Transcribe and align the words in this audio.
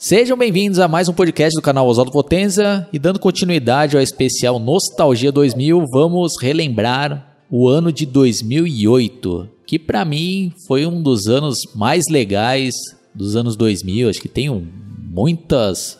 Sejam 0.00 0.38
bem-vindos 0.38 0.78
a 0.78 0.86
mais 0.86 1.08
um 1.08 1.12
podcast 1.12 1.56
do 1.56 1.60
canal 1.60 1.84
Oswaldo 1.88 2.12
Potência 2.12 2.88
e 2.92 3.00
dando 3.00 3.18
continuidade 3.18 3.96
ao 3.96 4.02
especial 4.02 4.60
Nostalgia 4.60 5.32
2000, 5.32 5.86
vamos 5.90 6.34
relembrar 6.40 7.36
o 7.50 7.68
ano 7.68 7.90
de 7.90 8.06
2008, 8.06 9.48
que 9.66 9.76
para 9.76 10.04
mim 10.04 10.52
foi 10.68 10.86
um 10.86 11.02
dos 11.02 11.26
anos 11.26 11.62
mais 11.74 12.04
legais 12.08 12.76
dos 13.12 13.34
anos 13.34 13.56
2000, 13.56 14.08
acho 14.08 14.20
que 14.20 14.28
tenho 14.28 14.64
muitas 15.02 15.98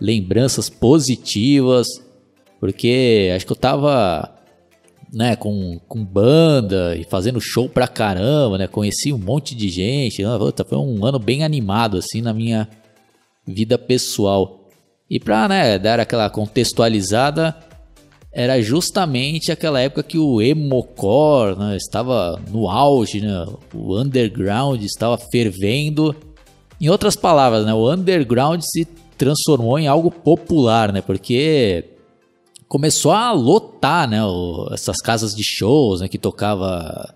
lembranças 0.00 0.68
positivas, 0.68 1.86
porque 2.58 3.30
acho 3.36 3.46
que 3.46 3.52
eu 3.52 3.56
tava 3.56 4.28
né, 5.12 5.36
com, 5.36 5.78
com 5.86 6.04
banda 6.04 6.96
e 6.96 7.04
fazendo 7.04 7.40
show 7.40 7.68
pra 7.68 7.86
caramba, 7.86 8.58
né? 8.58 8.66
Conheci 8.66 9.12
um 9.12 9.18
monte 9.18 9.54
de 9.54 9.68
gente. 9.68 10.22
Foi 10.68 10.78
um 10.78 11.04
ano 11.04 11.18
bem 11.18 11.42
animado, 11.42 11.96
assim, 11.96 12.22
na 12.22 12.32
minha 12.32 12.68
vida 13.52 13.76
pessoal. 13.78 14.68
E 15.08 15.18
para 15.18 15.48
né, 15.48 15.78
dar 15.78 15.98
aquela 15.98 16.30
contextualizada, 16.30 17.56
era 18.32 18.62
justamente 18.62 19.50
aquela 19.50 19.80
época 19.80 20.04
que 20.04 20.18
o 20.18 20.40
emocore 20.40 21.58
né, 21.58 21.76
estava 21.76 22.40
no 22.50 22.68
auge, 22.68 23.20
né, 23.20 23.46
o 23.74 23.98
underground 23.98 24.80
estava 24.82 25.18
fervendo. 25.18 26.14
Em 26.80 26.88
outras 26.88 27.16
palavras, 27.16 27.66
né, 27.66 27.74
o 27.74 27.92
underground 27.92 28.60
se 28.62 28.84
transformou 29.18 29.78
em 29.78 29.88
algo 29.88 30.10
popular, 30.10 30.92
né, 30.92 31.02
porque 31.02 31.90
começou 32.68 33.10
a 33.10 33.32
lotar 33.32 34.08
né, 34.08 34.20
essas 34.72 34.98
casas 34.98 35.34
de 35.34 35.42
shows 35.42 36.00
né, 36.00 36.08
que 36.08 36.18
tocava 36.18 37.12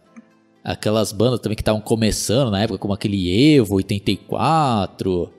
aquelas 0.65 1.13
bandas 1.13 1.39
também 1.39 1.55
que 1.55 1.63
estavam 1.63 1.81
começando 1.81 2.51
na 2.51 2.63
época, 2.63 2.79
como 2.79 2.93
aquele 2.93 3.55
Evo 3.55 3.77
84 3.77 5.31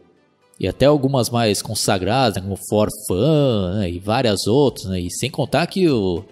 e 0.60 0.68
até 0.68 0.86
algumas 0.86 1.30
mais 1.30 1.62
consagradas, 1.62 2.36
né, 2.36 2.42
como 2.42 2.58
For 2.70 2.88
Fun 3.08 3.74
né, 3.76 3.92
e 3.92 4.00
várias 4.00 4.48
outras, 4.48 4.86
né, 4.86 5.00
e 5.00 5.12
sem 5.12 5.30
contar 5.30 5.68
que 5.68 5.90
o, 5.90 6.24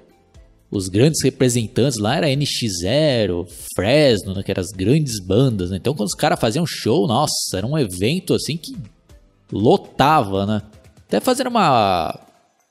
os 0.72 0.88
grandes 0.88 1.22
representantes 1.22 2.00
lá 2.00 2.16
era 2.16 2.28
NX0, 2.28 3.47
Fresno, 3.75 4.34
né, 4.34 4.44
que 4.44 4.52
eram 4.52 4.62
as 4.62 4.72
grandes 4.72 5.20
bandas, 5.20 5.72
né, 5.72 5.78
então 5.78 5.94
quando 5.94 6.08
os 6.08 6.16
caras 6.16 6.39
faziam 6.39 6.66
show, 6.66 7.06
nossa, 7.06 7.58
era 7.58 7.67
um 7.67 7.78
evento 7.78 8.34
assim 8.34 8.56
que 8.56 8.75
lotava, 9.52 10.45
né, 10.45 10.62
até 11.06 11.19
fazendo 11.19 11.47
uma 11.47 12.17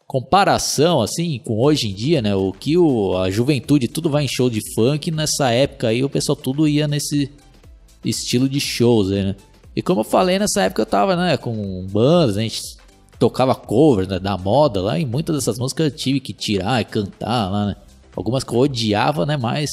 comparação 0.07 1.01
assim 1.01 1.39
com 1.45 1.59
hoje 1.61 1.89
em 1.89 1.95
dia, 1.95 2.23
né, 2.23 2.35
o 2.35 2.51
que 2.51 2.79
o, 2.79 3.17
a 3.19 3.31
juventude 3.31 3.89
tudo 3.89 4.09
vai 4.09 4.25
em 4.25 4.29
show 4.29 4.49
de 4.49 4.61
funk, 4.75 5.11
nessa 5.11 5.51
época 5.51 5.89
aí 5.89 6.03
o 6.03 6.09
pessoal 6.09 6.35
tudo 6.35 6.67
ia 6.67 6.89
nesse 6.89 7.31
estilo 8.03 8.49
de 8.49 8.59
shows, 8.59 9.11
né, 9.11 9.37
e 9.75 9.83
como 9.83 10.01
eu 10.01 10.05
falei, 10.05 10.39
nessa 10.39 10.63
época 10.63 10.83
eu 10.83 10.87
tava, 10.87 11.17
né, 11.17 11.37
com 11.37 11.87
bandas, 11.91 12.37
a 12.37 12.43
gente 12.43 12.77
tocava 13.19 13.55
covers 13.55 14.09
né, 14.09 14.19
da 14.19 14.37
moda 14.37 14.83
lá, 14.83 14.99
e 14.99 15.07
muitas 15.07 15.37
dessas 15.37 15.59
músicas 15.59 15.87
eu 15.87 15.97
tive 15.97 16.21
que 16.21 16.33
tirar 16.33 16.81
e 16.81 16.85
cantar 16.85 17.51
lá, 17.51 17.67
né? 17.67 17.77
Algumas 18.15 18.45
que 18.45 18.53
eu 18.53 18.59
odiava, 18.59 19.25
né, 19.25 19.37
mas 19.37 19.71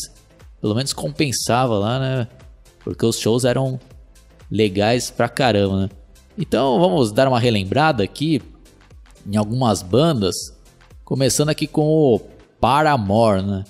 pelo 0.62 0.76
menos 0.76 0.94
compensava 0.94 1.78
lá, 1.78 2.00
né? 2.00 2.28
Porque 2.84 3.06
os 3.06 3.18
shows 3.18 3.46
eram 3.46 3.80
legais 4.50 5.12
pra 5.12 5.28
caramba, 5.28 5.82
né? 5.82 5.90
Então 6.38 6.80
vamos 6.80 7.12
dar 7.12 7.28
uma 7.28 7.40
relembrada 7.40 8.04
aqui 8.04 8.42
em 9.30 9.36
algumas 9.36 9.82
bandas, 9.82 10.36
começando 11.04 11.50
aqui 11.50 11.68
com 11.68 11.86
o 11.86 12.20
Paramore, 12.60 13.42
né? 13.42 13.64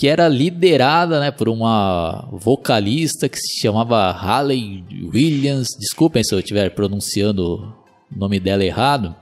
Que 0.00 0.08
era 0.08 0.26
liderada 0.28 1.20
né, 1.20 1.30
por 1.30 1.46
uma 1.46 2.26
vocalista 2.32 3.28
que 3.28 3.38
se 3.38 3.60
chamava 3.60 4.10
Hayley 4.10 4.82
Williams. 5.12 5.76
Desculpem 5.78 6.24
se 6.24 6.34
eu 6.34 6.38
estiver 6.38 6.70
pronunciando 6.70 7.74
o 8.10 8.18
nome 8.18 8.40
dela 8.40 8.64
errado. 8.64 9.14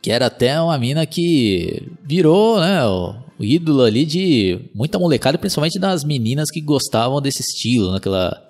Que 0.00 0.10
era 0.10 0.24
até 0.24 0.58
uma 0.58 0.78
mina 0.78 1.04
que 1.04 1.86
virou 2.02 2.58
né, 2.60 2.82
o, 2.86 3.14
ídolo 3.38 3.82
ali 3.82 4.06
de 4.06 4.58
muita 4.74 4.98
molecada, 4.98 5.36
principalmente 5.36 5.78
das 5.78 6.02
meninas 6.02 6.50
que 6.50 6.62
gostavam 6.62 7.20
desse 7.20 7.42
estilo, 7.42 7.92
né, 7.92 8.00
que 8.00 8.08
ela 8.08 8.42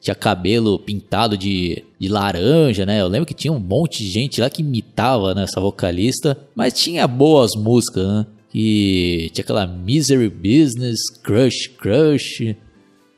tinha 0.00 0.14
cabelo 0.16 0.76
pintado 0.76 1.38
de, 1.38 1.84
de 2.00 2.08
laranja, 2.08 2.84
né? 2.84 3.00
Eu 3.00 3.06
lembro 3.06 3.26
que 3.26 3.34
tinha 3.34 3.52
um 3.52 3.60
monte 3.60 4.02
de 4.02 4.10
gente 4.10 4.40
lá 4.40 4.50
que 4.50 4.60
imitava 4.60 5.36
né, 5.36 5.44
essa 5.44 5.60
vocalista, 5.60 6.36
mas 6.52 6.72
tinha 6.72 7.06
boas 7.06 7.52
músicas, 7.54 8.04
né? 8.08 8.26
Que 8.56 9.28
tinha 9.34 9.42
aquela 9.42 9.66
Misery 9.66 10.30
Business, 10.30 11.10
Crush 11.22 11.68
Crush 11.78 12.56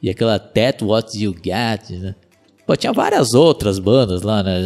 e 0.02 0.10
aquela 0.10 0.36
That 0.36 0.82
What 0.84 1.16
You 1.16 1.32
Get, 1.32 1.90
né? 1.90 2.16
Pô, 2.66 2.74
tinha 2.74 2.92
várias 2.92 3.34
outras 3.34 3.78
bandas 3.78 4.22
lá, 4.22 4.42
né, 4.42 4.60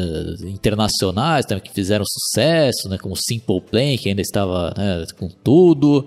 internacionais 0.46 1.44
também 1.44 1.62
que 1.62 1.74
fizeram 1.74 2.06
sucesso, 2.06 2.88
né, 2.88 2.96
como 2.96 3.14
Simple 3.14 3.60
Plan, 3.60 3.98
que 3.98 4.08
ainda 4.08 4.22
estava 4.22 4.72
né, 4.74 5.04
com 5.18 5.28
tudo. 5.28 6.06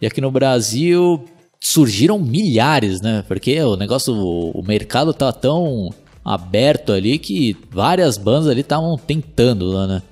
E 0.00 0.06
aqui 0.06 0.20
no 0.20 0.30
Brasil 0.30 1.24
surgiram 1.60 2.16
milhares, 2.16 3.00
né? 3.00 3.24
Porque 3.26 3.60
o 3.60 3.74
negócio, 3.74 4.14
o, 4.14 4.62
mercado 4.62 5.12
tá 5.12 5.32
tão 5.32 5.90
aberto 6.24 6.92
ali 6.92 7.18
que 7.18 7.56
várias 7.72 8.16
bandas 8.16 8.46
ali 8.46 8.60
estavam 8.60 8.96
tentando 8.96 9.66
lá, 9.66 9.88
né? 9.88 10.02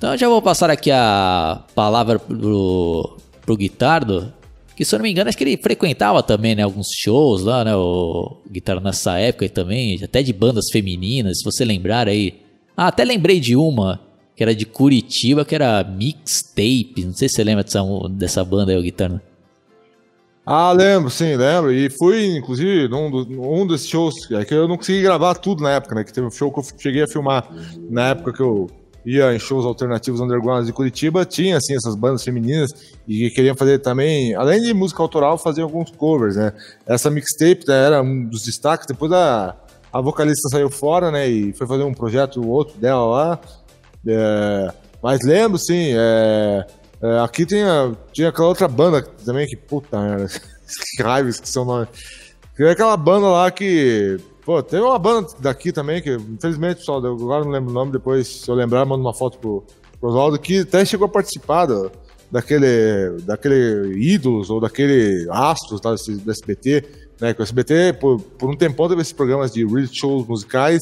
Então 0.00 0.16
já 0.16 0.30
vou 0.30 0.40
passar 0.40 0.70
aqui 0.70 0.90
a 0.90 1.62
palavra 1.74 2.18
pro, 2.18 3.18
pro 3.42 3.54
Guitardo, 3.54 4.32
que 4.74 4.82
se 4.82 4.94
eu 4.94 4.98
não 4.98 5.02
me 5.02 5.10
engano, 5.10 5.28
acho 5.28 5.36
que 5.36 5.44
ele 5.44 5.58
frequentava 5.58 6.22
também, 6.22 6.54
né, 6.54 6.62
alguns 6.62 6.86
shows 6.90 7.42
lá, 7.42 7.62
né, 7.62 7.76
o 7.76 8.38
Guitardo 8.50 8.82
nessa 8.82 9.18
época 9.18 9.46
também, 9.50 10.02
até 10.02 10.22
de 10.22 10.32
bandas 10.32 10.70
femininas, 10.72 11.40
se 11.40 11.44
você 11.44 11.66
lembrar 11.66 12.08
aí. 12.08 12.40
Ah, 12.74 12.86
até 12.86 13.04
lembrei 13.04 13.38
de 13.38 13.54
uma, 13.54 14.00
que 14.34 14.42
era 14.42 14.54
de 14.54 14.64
Curitiba, 14.64 15.44
que 15.44 15.54
era 15.54 15.84
Mixtape, 15.84 17.04
não 17.04 17.12
sei 17.12 17.28
se 17.28 17.34
você 17.34 17.44
lembra 17.44 17.62
dessa, 17.62 17.82
dessa 18.08 18.42
banda 18.42 18.72
aí, 18.72 18.78
o 18.78 18.82
Guitardo. 18.82 19.20
Ah, 20.46 20.72
lembro, 20.72 21.10
sim, 21.10 21.36
lembro. 21.36 21.70
E 21.74 21.90
fui, 21.90 22.38
inclusive, 22.38 22.88
num, 22.88 23.10
do, 23.10 23.26
um 23.38 23.66
desses 23.66 23.86
shows, 23.86 24.30
é 24.30 24.46
que 24.46 24.54
eu 24.54 24.66
não 24.66 24.78
consegui 24.78 25.02
gravar 25.02 25.34
tudo 25.34 25.62
na 25.62 25.72
época, 25.72 25.94
né? 25.94 26.04
Que 26.04 26.12
teve 26.12 26.26
um 26.26 26.30
show 26.30 26.50
que 26.50 26.58
eu 26.58 26.64
cheguei 26.78 27.02
a 27.02 27.06
filmar 27.06 27.46
na 27.90 28.08
época 28.08 28.32
que 28.32 28.40
eu 28.40 28.66
ia 29.04 29.34
em 29.34 29.38
shows 29.38 29.64
alternativos 29.64 30.20
underground 30.20 30.66
de 30.66 30.72
Curitiba, 30.72 31.24
tinha 31.24 31.56
assim 31.56 31.74
essas 31.74 31.94
bandas 31.94 32.22
femininas 32.22 32.70
e 33.06 33.30
queriam 33.30 33.56
fazer 33.56 33.78
também, 33.78 34.34
além 34.34 34.60
de 34.60 34.74
música 34.74 35.02
autoral, 35.02 35.38
fazer 35.38 35.62
alguns 35.62 35.90
covers, 35.90 36.36
né? 36.36 36.52
Essa 36.86 37.10
mixtape 37.10 37.66
né, 37.66 37.86
era 37.86 38.02
um 38.02 38.24
dos 38.24 38.42
destaques, 38.42 38.86
depois 38.86 39.10
a, 39.12 39.56
a 39.92 40.00
vocalista 40.00 40.48
saiu 40.50 40.70
fora, 40.70 41.10
né, 41.10 41.28
e 41.28 41.52
foi 41.52 41.66
fazer 41.66 41.84
um 41.84 41.94
projeto 41.94 42.46
outro 42.46 42.78
dela 42.78 43.04
lá. 43.06 43.40
É, 44.06 44.72
mas 45.02 45.20
lembro, 45.24 45.58
sim, 45.58 45.92
é, 45.94 46.66
é, 47.02 47.18
aqui 47.20 47.46
tinha, 47.46 47.96
tinha 48.12 48.28
aquela 48.28 48.48
outra 48.48 48.68
banda 48.68 49.02
também 49.02 49.46
que, 49.46 49.56
puta 49.56 49.98
que 50.96 51.02
raiva, 51.02 51.28
esqueci 51.28 51.58
o 51.58 51.64
nome. 51.64 51.88
É 52.58 52.70
aquela 52.70 52.96
banda 52.96 53.26
lá 53.26 53.50
que 53.50 54.18
Pô, 54.44 54.62
tem 54.62 54.80
uma 54.80 54.98
banda 54.98 55.28
daqui 55.38 55.72
também, 55.72 56.00
que 56.00 56.12
infelizmente, 56.14 56.78
pessoal, 56.78 56.98
agora 56.98 57.44
não 57.44 57.50
lembro 57.50 57.70
o 57.70 57.74
nome, 57.74 57.92
depois, 57.92 58.26
se 58.26 58.50
eu 58.50 58.54
lembrar, 58.54 58.84
mando 58.84 59.02
uma 59.02 59.14
foto 59.14 59.38
pro, 59.38 59.64
pro 60.00 60.08
Oswaldo, 60.08 60.38
que 60.38 60.60
até 60.60 60.84
chegou 60.84 61.06
a 61.06 61.10
participar 61.10 61.66
do, 61.66 61.92
daquele, 62.30 63.20
daquele 63.22 63.92
ídolos 63.98 64.48
ou 64.50 64.60
daquele 64.60 65.26
astros 65.30 65.80
tá, 65.80 65.90
do 65.90 66.30
SBT, 66.30 66.84
né? 67.20 67.34
Que 67.34 67.40
o 67.40 67.42
SBT, 67.42 67.94
por, 68.00 68.20
por 68.20 68.48
um 68.50 68.56
tempão, 68.56 68.88
teve 68.88 69.02
esses 69.02 69.12
programas 69.12 69.52
de 69.52 69.64
reality 69.64 69.98
shows 69.98 70.26
musicais 70.26 70.80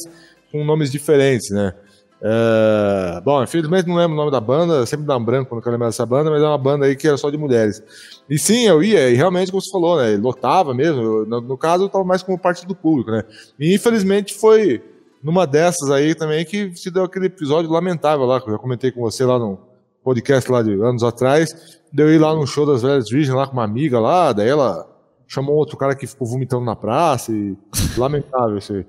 com 0.53 0.65
nomes 0.65 0.93
diferentes, 0.93 1.51
né? 1.51 1.75
É, 2.21 3.21
bom, 3.25 3.43
infelizmente 3.43 3.87
não 3.87 3.95
lembro 3.95 4.15
o 4.15 4.17
nome 4.17 4.31
da 4.33 4.41
banda, 4.41 4.85
sempre 4.87 5.07
dá 5.07 5.17
um 5.17 5.25
branco 5.25 5.49
quando 5.51 5.65
eu 5.65 5.73
lembro 5.73 5.87
dessa 5.87 6.05
banda, 6.05 6.31
mas 6.31 6.43
é 6.43 6.47
uma 6.47 6.59
banda 6.59 6.87
aí 6.87 6.97
que 6.97 7.07
era 7.07 7.17
só 7.17 7.31
de 7.31 7.37
mulheres. 7.37 7.83
E 8.29 8.39
sim, 8.39 8.67
eu 8.67 8.83
ia, 8.83 9.09
e 9.09 9.15
realmente, 9.15 9.51
como 9.51 9.63
você 9.63 9.71
falou, 9.71 9.99
né? 9.99 10.17
Lotava 10.17 10.75
mesmo. 10.75 11.25
No, 11.25 11.41
no, 11.41 11.57
caso, 11.57 11.85
eu 11.85 11.87
estava 11.87 12.05
mais 12.05 12.23
como 12.23 12.39
parte 12.39 12.67
do 12.67 12.75
público, 12.75 13.11
né? 13.11 13.23
E 13.59 13.75
infelizmente 13.75 14.35
foi 14.35 14.83
numa 15.23 15.47
dessas 15.47 15.91
aí 15.91 16.15
também 16.15 16.45
que 16.45 16.75
se 16.75 16.91
deu 16.91 17.05
aquele 17.05 17.27
episódio 17.27 17.71
lamentável 17.71 18.27
lá, 18.27 18.41
que 18.41 18.49
eu 18.49 18.53
já 18.53 18.59
comentei 18.59 18.91
com 18.91 19.01
você 19.01 19.25
lá 19.25 19.39
no 19.39 19.59
podcast 20.03 20.51
lá 20.51 20.63
de 20.63 20.73
anos 20.73 21.05
atrás. 21.05 21.81
Deu 21.93 22.13
ir 22.13 22.19
lá 22.19 22.35
no 22.35 22.47
show 22.47 22.67
das 22.67 22.83
Velhas 22.83 23.09
Virgens 23.09 23.35
lá 23.35 23.47
com 23.47 23.53
uma 23.53 23.65
amiga 23.65 23.99
lá, 24.01 24.33
daí 24.33 24.49
ela 24.49 24.87
chamou 25.27 25.55
outro 25.55 25.77
cara 25.77 25.95
que 25.95 26.07
ficou 26.07 26.27
vomitando 26.27 26.65
na 26.65 26.75
praça 26.75 27.31
e 27.31 27.57
lamentável 27.97 28.59
isso 28.59 28.73
aí. 28.73 28.87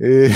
E, 0.00 0.30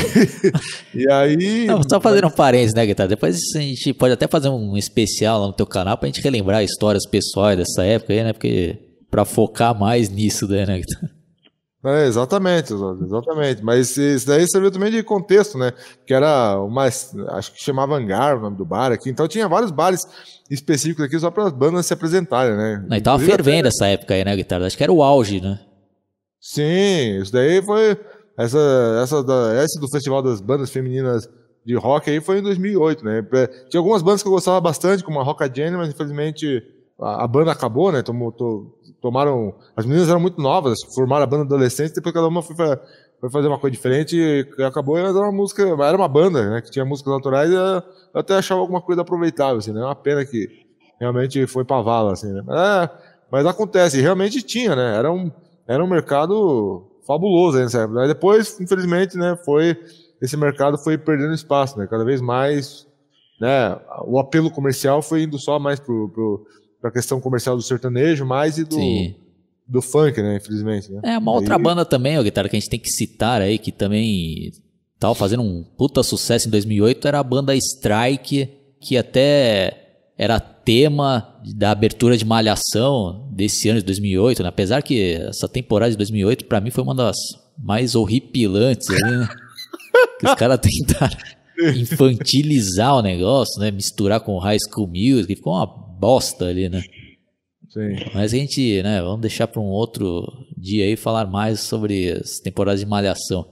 e 0.94 1.10
aí. 1.10 1.66
Não, 1.66 1.80
só 1.88 1.98
fazendo 1.98 2.26
um 2.26 2.30
parênteses, 2.30 2.74
né, 2.74 2.84
Guitarra? 2.84 3.08
Depois 3.08 3.40
a 3.56 3.58
gente 3.60 3.94
pode 3.94 4.12
até 4.12 4.28
fazer 4.28 4.50
um 4.50 4.76
especial 4.76 5.40
lá 5.40 5.46
no 5.46 5.54
teu 5.54 5.66
canal 5.66 5.96
pra 5.96 6.06
gente 6.06 6.20
relembrar 6.20 6.62
histórias 6.62 7.06
pessoais 7.06 7.56
dessa 7.56 7.82
época 7.82 8.12
aí, 8.12 8.22
né? 8.22 8.32
Porque. 8.34 8.78
Pra 9.10 9.24
focar 9.24 9.78
mais 9.78 10.08
nisso, 10.08 10.48
né, 10.48 10.66
né 10.66 10.80
É, 11.84 12.04
exatamente, 12.04 12.72
exatamente. 12.72 13.62
Mas 13.62 13.96
isso 13.96 14.26
daí 14.26 14.44
serviu 14.48 14.72
também 14.72 14.90
de 14.90 15.04
contexto, 15.04 15.56
né? 15.56 15.72
Que 16.04 16.12
era 16.12 16.58
uma. 16.60 16.86
Acho 16.86 17.52
que 17.52 17.62
chamava 17.62 17.94
Hangar 17.94 18.36
o 18.36 18.40
nome 18.40 18.56
do 18.56 18.64
bar 18.64 18.90
aqui. 18.90 19.08
Então 19.08 19.28
tinha 19.28 19.48
vários 19.48 19.70
bares 19.70 20.04
específicos 20.50 21.04
aqui 21.04 21.16
só 21.18 21.30
para 21.30 21.44
as 21.44 21.52
bandas 21.52 21.86
se 21.86 21.94
apresentarem, 21.94 22.56
né? 22.56 22.84
Não, 22.88 22.96
e 22.96 23.00
tava 23.00 23.22
fervendo 23.22 23.68
até... 23.68 23.68
essa 23.68 23.86
época 23.86 24.14
aí, 24.14 24.24
né, 24.24 24.34
Guitarra? 24.34 24.66
Acho 24.66 24.76
que 24.76 24.82
era 24.82 24.92
o 24.92 25.02
auge, 25.02 25.40
né? 25.40 25.60
Sim, 26.40 27.20
isso 27.22 27.32
daí 27.32 27.62
foi 27.62 27.96
essa, 28.36 28.58
essa, 29.02 29.22
da, 29.22 29.54
essa 29.54 29.80
do 29.80 29.88
Festival 29.88 30.22
das 30.22 30.40
Bandas 30.40 30.70
Femininas 30.70 31.28
de 31.64 31.74
rock 31.76 32.10
aí 32.10 32.20
foi 32.20 32.38
em 32.38 32.42
2008, 32.42 33.04
né? 33.04 33.26
É, 33.32 33.46
tinha 33.68 33.80
algumas 33.80 34.02
bandas 34.02 34.22
que 34.22 34.28
eu 34.28 34.32
gostava 34.32 34.60
bastante, 34.60 35.02
como 35.02 35.18
a 35.18 35.22
Rock 35.22 35.50
Jenny, 35.54 35.76
mas 35.76 35.88
infelizmente 35.88 36.62
a, 37.00 37.24
a, 37.24 37.26
banda 37.26 37.52
acabou, 37.52 37.90
né? 37.90 38.02
Tomou, 38.02 38.30
to, 38.30 38.70
tomaram. 39.00 39.54
As 39.74 39.86
meninas 39.86 40.08
eram 40.08 40.20
muito 40.20 40.40
novas, 40.40 40.82
formaram 40.94 41.22
a 41.22 41.26
banda 41.26 41.44
adolescente, 41.44 41.94
depois 41.94 42.14
cada 42.14 42.28
uma 42.28 42.42
foi, 42.42 42.54
foi 42.54 43.30
fazer 43.30 43.48
uma 43.48 43.58
coisa 43.58 43.72
diferente 43.72 44.16
e 44.16 44.62
acabou 44.62 44.98
era 44.98 45.10
uma 45.10 45.32
música. 45.32 45.62
Era 45.62 45.96
uma 45.96 46.08
banda, 46.08 46.50
né? 46.50 46.60
Que 46.60 46.70
tinha 46.70 46.84
músicas 46.84 47.14
naturais 47.14 47.50
e 47.50 47.54
eu 47.54 47.82
até 48.12 48.34
achava 48.34 48.60
alguma 48.60 48.82
coisa 48.82 49.00
aproveitável, 49.00 49.58
assim, 49.58 49.72
né? 49.72 49.80
É 49.80 49.84
uma 49.84 49.96
pena 49.96 50.24
que 50.24 50.48
realmente 51.00 51.46
foi 51.46 51.64
pra 51.64 51.80
vala, 51.80 52.12
assim, 52.12 52.30
né? 52.30 52.42
É, 52.50 52.90
mas 53.30 53.46
acontece, 53.46 54.00
realmente 54.00 54.42
tinha, 54.42 54.76
né? 54.76 54.96
Era 54.96 55.10
um, 55.10 55.30
era 55.66 55.82
um 55.82 55.88
mercado 55.88 56.90
fabuloso 57.06 57.56
aí 57.56 57.64
nessa 57.64 57.82
época. 57.82 58.06
Depois, 58.06 58.58
infelizmente, 58.60 59.16
né, 59.16 59.36
foi 59.44 59.76
esse 60.20 60.36
mercado 60.36 60.78
foi 60.78 60.96
perdendo 60.96 61.34
espaço, 61.34 61.78
né? 61.78 61.86
Cada 61.86 62.04
vez 62.04 62.20
mais, 62.20 62.86
né? 63.40 63.76
O 64.06 64.18
apelo 64.18 64.50
comercial 64.50 65.02
foi 65.02 65.24
indo 65.24 65.38
só 65.38 65.58
mais 65.58 65.78
pro, 65.78 66.08
pro 66.08 66.46
pra 66.80 66.90
questão 66.90 67.20
comercial 67.20 67.56
do 67.56 67.62
sertanejo, 67.62 68.26
mais 68.26 68.58
e 68.58 68.64
do 68.64 68.74
Sim. 68.74 69.14
do 69.66 69.80
funk, 69.80 70.20
né? 70.20 70.36
Infelizmente. 70.36 70.92
Né? 70.92 71.00
É 71.02 71.18
uma 71.18 71.32
aí... 71.32 71.38
outra 71.38 71.58
banda 71.58 71.84
também, 71.84 72.18
ó, 72.18 72.22
guitarra 72.22 72.48
que 72.48 72.56
a 72.56 72.60
gente 72.60 72.68
tem 72.68 72.80
que 72.80 72.90
citar 72.90 73.40
aí 73.40 73.58
que 73.58 73.72
também 73.72 74.52
tava 74.98 75.14
fazendo 75.14 75.42
um 75.42 75.64
puta 75.76 76.02
sucesso 76.02 76.48
em 76.48 76.50
2008 76.50 77.08
era 77.08 77.18
a 77.18 77.22
banda 77.22 77.54
Strike, 77.56 78.48
que 78.80 78.96
até 78.96 79.83
era 80.16 80.38
tema 80.38 81.40
da 81.56 81.70
abertura 81.70 82.16
de 82.16 82.24
Malhação 82.24 83.28
desse 83.32 83.68
ano 83.68 83.80
de 83.80 83.86
2008, 83.86 84.42
né? 84.42 84.48
apesar 84.48 84.82
que 84.82 85.14
essa 85.14 85.48
temporada 85.48 85.90
de 85.90 85.96
2008 85.96 86.44
para 86.44 86.60
mim 86.60 86.70
foi 86.70 86.84
uma 86.84 86.94
das 86.94 87.16
mais 87.58 87.94
horripilantes 87.94 88.88
né? 88.88 89.28
que 90.20 90.26
os 90.26 90.34
caras 90.34 90.60
tentaram 90.60 91.16
infantilizar 91.76 92.96
o 92.96 93.02
negócio, 93.02 93.60
né? 93.60 93.70
Misturar 93.70 94.20
com 94.20 94.38
High 94.38 94.58
School 94.68 94.88
Music, 94.88 95.36
ficou 95.36 95.52
uma 95.52 95.66
bosta 95.66 96.46
ali, 96.46 96.68
né? 96.68 96.82
Sim. 97.68 97.96
Mas 98.14 98.32
a 98.32 98.36
gente, 98.36 98.82
né, 98.82 99.02
vamos 99.02 99.20
deixar 99.20 99.48
para 99.48 99.60
um 99.60 99.66
outro 99.66 100.26
dia 100.56 100.84
aí 100.84 100.96
falar 100.96 101.26
mais 101.26 101.60
sobre 101.60 102.12
as 102.12 102.38
temporadas 102.38 102.80
de 102.80 102.86
Malhação. 102.86 103.46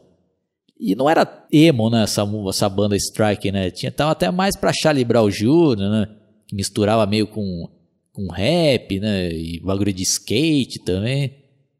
E 0.79 0.94
não 0.94 1.09
era 1.09 1.47
emo, 1.53 1.91
né, 1.91 2.05
essa, 2.05 2.23
essa 2.49 2.69
banda 2.69 2.97
Strike, 2.97 3.53
né? 3.53 3.70
Tinha, 3.70 3.91
tava 3.91 4.12
até 4.12 4.31
mais 4.31 4.56
para 4.56 4.73
Charlie 4.73 5.05
Brown 5.05 5.29
Jr., 5.29 5.76
né? 5.76 6.09
Que 6.52 6.56
misturava 6.56 7.06
meio 7.06 7.26
com, 7.26 7.66
com 8.12 8.31
rap, 8.31 9.00
né? 9.00 9.32
E 9.32 9.58
bagulho 9.60 9.90
de 9.90 10.02
skate 10.02 10.81
também. 10.81 11.34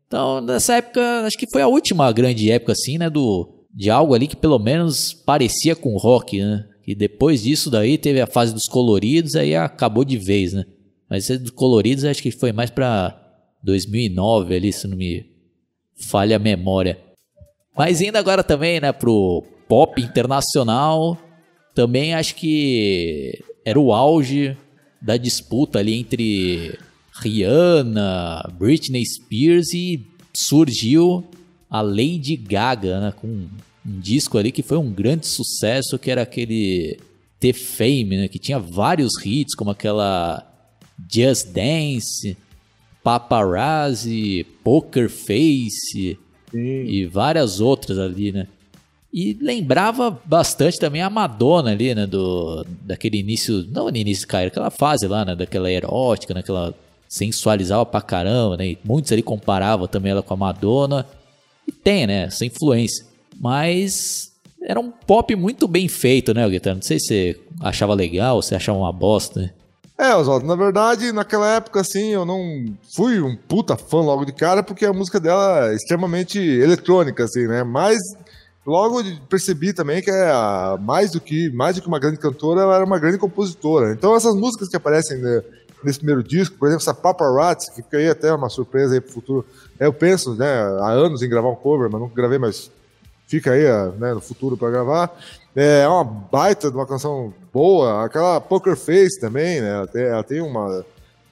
Então, 0.07 0.41
nessa 0.41 0.77
época, 0.77 1.27
acho 1.27 1.37
que 1.37 1.51
foi 1.51 1.61
a 1.61 1.69
última 1.69 2.11
grande 2.11 2.51
época, 2.51 2.73
assim, 2.73 2.97
né? 2.97 3.11
Do, 3.11 3.67
de 3.71 3.91
algo 3.91 4.15
ali 4.15 4.27
que 4.27 4.35
pelo 4.35 4.59
menos 4.59 5.13
parecia 5.13 5.77
com 5.77 5.95
rock, 5.99 6.41
né? 6.41 6.67
E 6.87 6.95
depois 6.95 7.43
disso 7.43 7.71
daí 7.71 7.99
teve 7.99 8.19
a 8.19 8.27
fase 8.27 8.55
dos 8.55 8.65
coloridos, 8.65 9.37
aí 9.37 9.55
acabou 9.55 10.07
de 10.07 10.17
vez, 10.17 10.55
né? 10.55 10.65
Mas 11.09 11.29
esse 11.29 11.39
dos 11.39 11.51
coloridos 11.51 12.05
acho 12.07 12.23
que 12.23 12.31
foi 12.31 12.51
mais 12.51 12.71
para 12.71 13.15
2009 13.63 14.55
ali, 14.55 14.73
se 14.73 14.89
não 14.89 14.97
me 14.97 15.27
falha 15.97 16.37
a 16.37 16.39
memória. 16.39 16.99
Mas 17.77 18.01
indo 18.01 18.17
agora 18.17 18.43
também, 18.43 18.81
né, 18.81 18.91
pro 18.91 19.45
pop 19.69 20.01
internacional, 20.01 21.19
também 21.75 22.15
acho 22.15 22.35
que 22.35 23.39
era 23.65 23.79
o 23.79 23.93
auge 23.93 24.57
da 25.01 25.17
disputa 25.17 25.79
ali 25.79 25.95
entre 25.95 26.79
Rihanna, 27.15 28.51
Britney 28.59 29.05
Spears 29.05 29.73
e 29.75 30.07
surgiu 30.33 31.25
a 31.69 31.81
Lady 31.81 32.37
Gaga, 32.37 33.01
né, 33.01 33.13
com 33.13 33.27
um 33.27 34.01
disco 34.01 34.39
ali 34.39 34.53
que 34.53 34.63
foi 34.63 34.79
um 34.79 34.93
grande 34.93 35.27
sucesso, 35.27 35.99
que 35.99 36.11
era 36.11 36.23
aquele 36.23 36.99
The 37.41 37.53
Fame, 37.53 38.17
né, 38.17 38.29
que 38.29 38.39
tinha 38.39 38.59
vários 38.59 39.13
hits, 39.25 39.55
como 39.55 39.71
aquela 39.71 40.47
Just 41.11 41.49
Dance, 41.49 42.37
Paparazzi, 43.03 44.47
Poker 44.63 45.09
Face 45.11 46.19
Sim. 46.51 46.85
e 46.87 47.07
várias 47.07 47.61
outras 47.61 47.99
ali, 47.99 48.31
né? 48.31 48.47
E 49.13 49.37
lembrava 49.41 50.19
bastante 50.25 50.79
também 50.79 51.03
a 51.03 51.11
Madonna 51.11 51.73
ali, 51.73 51.95
né? 51.95 52.07
Do, 52.07 52.65
daquele 52.83 53.19
início, 53.19 53.67
não 53.71 53.91
no 53.91 53.97
início, 53.97 54.27
cara, 54.27 54.47
aquela 54.47 54.71
fase 54.71 55.07
lá, 55.07 55.25
né? 55.25 55.37
Daquela 55.37 55.71
erótica, 55.71 56.33
né? 56.33 56.43
Que 56.43 56.51
ela 56.51 56.75
sensualizava 57.07 57.85
pra 57.85 58.01
caramba, 58.01 58.57
né? 58.57 58.69
E 58.69 58.79
muitos 58.83 59.13
ali 59.13 59.23
comparavam 59.23 59.87
também 59.87 60.13
ela 60.13 60.23
com 60.23 60.33
a 60.33 60.37
Madonna. 60.37 61.07
E 61.69 61.71
tem, 61.71 62.07
né, 62.07 62.25
essa 62.25 62.47
influência. 62.47 63.05
Mas 63.39 64.33
era 64.63 64.81
um 64.81 64.91
pop 64.91 65.37
muito 65.37 65.69
bem 65.69 65.89
feito, 65.89 66.33
né, 66.33 66.49
Guitarra? 66.49 66.77
Não 66.77 66.83
sei 66.83 66.99
se 66.99 67.07
você 67.07 67.41
achava 67.61 67.93
legal, 67.93 68.41
se 68.41 68.55
achava 68.55 68.79
uma 68.79 68.93
bosta, 68.93 69.41
né? 69.41 69.51
É, 69.99 70.17
Oswaldo, 70.17 70.47
na 70.47 70.57
verdade, 70.57 71.13
naquela 71.13 71.57
época, 71.57 71.81
assim, 71.81 72.09
eu 72.09 72.25
não 72.25 72.75
fui 72.97 73.21
um 73.21 73.37
puta 73.37 73.77
fã 73.77 73.99
logo 73.99 74.25
de 74.25 74.33
cara, 74.33 74.63
porque 74.63 74.87
a 74.87 74.93
música 74.93 75.21
dela 75.21 75.71
é 75.71 75.75
extremamente 75.75 76.39
eletrônica, 76.39 77.25
assim, 77.25 77.47
né? 77.47 77.63
Mas 77.63 77.99
logo 78.65 79.03
percebi 79.29 79.73
também 79.73 80.01
que 80.01 80.11
é 80.11 80.33
mais 80.81 81.11
do 81.11 81.21
que 81.21 81.51
mais 81.51 81.77
do 81.77 81.83
que 81.83 81.89
uma 81.89 81.99
grande 81.99 82.19
cantora, 82.19 82.63
ela 82.63 82.77
era 82.77 82.85
uma 82.85 82.99
grande 82.99 83.19
compositora. 83.19 83.93
Então 83.93 84.15
essas 84.15 84.35
músicas 84.35 84.69
que 84.69 84.77
aparecem 84.77 85.19
né, 85.19 85.43
nesse 85.83 85.99
primeiro 85.99 86.23
disco, 86.23 86.57
por 86.57 86.69
exemplo, 86.69 86.83
essa 86.83 86.95
Paparazzi, 86.95 87.71
que 87.71 87.83
fica 87.83 87.97
aí 87.97 88.09
até 88.09 88.33
uma 88.33 88.49
surpresa 88.49 88.95
aí 88.95 89.01
pro 89.01 89.13
futuro. 89.13 89.47
Eu 89.79 89.93
penso, 89.93 90.35
né, 90.35 90.47
há 90.81 90.91
anos 90.91 91.23
em 91.23 91.29
gravar 91.29 91.49
um 91.49 91.57
cover, 91.57 91.91
mas 91.91 92.01
nunca 92.01 92.15
gravei, 92.15 92.39
mas 92.39 92.71
fica 93.27 93.53
aí 93.53 93.65
né, 93.99 94.15
no 94.15 94.21
futuro 94.21 94.57
para 94.57 94.71
gravar. 94.71 95.19
É 95.55 95.87
uma 95.87 96.05
baita 96.05 96.71
de 96.71 96.77
uma 96.77 96.87
canção 96.87 97.33
boa. 97.53 98.05
Aquela 98.05 98.41
Poker 98.41 98.77
Face 98.77 99.21
também, 99.21 99.61
né? 99.61 99.75
Ela 99.75 99.87
tem, 99.87 100.03
ela 100.03 100.23
tem 100.23 100.41
uma, 100.41 100.85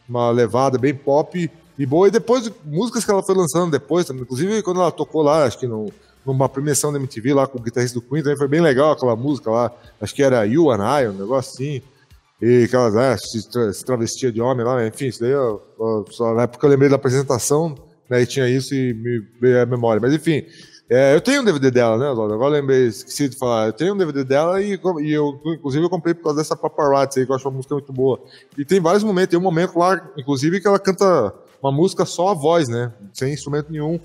uma 0.08 0.30
levada 0.30 0.78
bem 0.78 0.94
pop 0.94 1.50
e 1.78 1.86
boa. 1.86 2.08
E 2.08 2.10
depois, 2.10 2.50
músicas 2.64 3.04
que 3.04 3.10
ela 3.10 3.22
foi 3.22 3.34
lançando 3.34 3.70
depois, 3.70 4.08
inclusive 4.10 4.62
quando 4.62 4.80
ela 4.80 4.92
tocou 4.92 5.22
lá, 5.22 5.44
acho 5.44 5.58
que 5.58 5.66
no, 5.66 5.90
numa 6.24 6.48
premiação 6.48 6.92
da 6.92 6.98
MTV 6.98 7.34
lá 7.34 7.46
com 7.46 7.58
o 7.58 7.62
guitarrista 7.62 7.98
do 7.98 8.06
Queen, 8.06 8.22
também 8.22 8.38
foi 8.38 8.48
bem 8.48 8.60
legal 8.60 8.92
aquela 8.92 9.16
música 9.16 9.50
lá. 9.50 9.72
Acho 10.00 10.14
que 10.14 10.22
era 10.22 10.44
You 10.44 10.70
and 10.70 11.00
I, 11.00 11.08
um 11.08 11.12
negócio 11.12 11.52
assim. 11.54 11.82
E 12.40 12.64
aquelas, 12.64 12.94
né, 12.94 13.16
se, 13.18 13.50
tra 13.50 13.72
se 13.72 13.84
travestia 13.84 14.32
de 14.32 14.40
homem 14.40 14.64
lá, 14.64 14.86
enfim, 14.86 15.06
isso 15.06 15.20
daí 15.20 15.30
eu, 15.30 15.62
eu, 15.78 16.06
só 16.10 16.34
na 16.34 16.44
época 16.44 16.66
eu 16.66 16.70
lembrei 16.70 16.88
da 16.88 16.96
apresentação, 16.96 17.74
né, 18.08 18.22
e 18.22 18.26
tinha 18.26 18.48
isso 18.48 18.74
e 18.74 18.94
me 18.94 19.20
veio 19.38 19.62
a 19.62 19.66
memória. 19.66 20.00
Mas 20.00 20.14
enfim, 20.14 20.46
é, 20.88 21.14
eu 21.14 21.20
tenho 21.20 21.42
um 21.42 21.44
DVD 21.44 21.70
dela, 21.70 21.96
né, 21.96 22.08
Agora 22.08 22.32
eu 22.32 22.48
lembrei, 22.48 22.88
esqueci 22.88 23.28
de 23.28 23.36
falar. 23.36 23.66
Eu 23.66 23.72
tenho 23.72 23.94
um 23.94 23.96
DVD 23.96 24.24
dela 24.24 24.60
e, 24.60 24.70
e 24.72 25.12
eu, 25.12 25.40
inclusive, 25.44 25.84
eu 25.84 25.88
comprei 25.88 26.14
por 26.14 26.24
causa 26.24 26.38
dessa 26.38 26.56
paparazzi 26.56 27.20
aí, 27.20 27.26
que 27.26 27.30
eu 27.30 27.36
acho 27.36 27.46
uma 27.46 27.56
música 27.56 27.74
muito 27.74 27.92
boa. 27.92 28.20
E 28.58 28.64
tem 28.64 28.80
vários 28.80 29.04
momentos, 29.04 29.30
tem 29.30 29.38
um 29.38 29.42
momento 29.42 29.78
lá, 29.78 30.10
inclusive, 30.16 30.60
que 30.60 30.66
ela 30.66 30.80
canta 30.80 31.32
uma 31.62 31.70
música 31.70 32.04
só 32.04 32.30
a 32.30 32.34
voz, 32.34 32.68
né, 32.68 32.92
sem 33.12 33.32
instrumento 33.32 33.70
nenhum. 33.70 34.00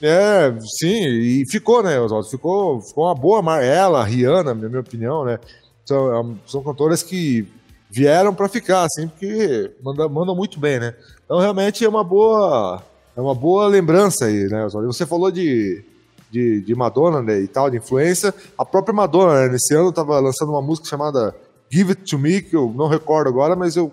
É, 0.00 0.54
sim, 0.78 1.06
e 1.06 1.44
ficou, 1.50 1.82
né, 1.82 1.98
Oswaldo? 1.98 2.28
Ficou, 2.28 2.80
ficou 2.82 3.04
uma 3.04 3.14
boa 3.14 3.40
marca. 3.40 3.64
Ela, 3.64 4.04
Rihanna, 4.04 4.54
na 4.54 4.68
minha 4.68 4.80
opinião, 4.80 5.24
né? 5.24 5.38
São, 5.84 6.20
é 6.20 6.34
são 6.46 6.62
cantoras 6.62 7.02
que 7.02 7.46
vieram 7.90 8.34
para 8.34 8.48
ficar, 8.48 8.84
assim, 8.84 9.08
porque 9.08 9.72
mandam, 9.82 10.08
mandam 10.08 10.36
muito 10.36 10.60
bem, 10.60 10.78
né? 10.78 10.94
Então 11.24 11.38
realmente 11.38 11.84
é 11.84 11.88
uma 11.88 12.04
boa, 12.04 12.82
é 13.16 13.20
uma 13.20 13.34
boa 13.34 13.66
lembrança 13.68 14.26
aí, 14.26 14.44
né? 14.48 14.68
Você 14.68 15.06
falou 15.06 15.30
de, 15.30 15.82
de, 16.30 16.60
de 16.60 16.74
Madonna 16.74 17.22
né, 17.22 17.40
e 17.40 17.48
tal, 17.48 17.70
de 17.70 17.78
influência. 17.78 18.34
A 18.58 18.64
própria 18.64 18.94
Madonna, 18.94 19.42
né, 19.42 19.48
nesse 19.48 19.74
ano, 19.74 19.88
estava 19.88 20.18
lançando 20.20 20.50
uma 20.50 20.60
música 20.60 20.86
chamada 20.86 21.34
Give 21.70 21.90
It 21.90 22.02
To 22.02 22.18
Me, 22.18 22.42
que 22.42 22.54
eu 22.54 22.72
não 22.76 22.88
recordo 22.88 23.28
agora, 23.28 23.56
mas 23.56 23.76
eu 23.76 23.90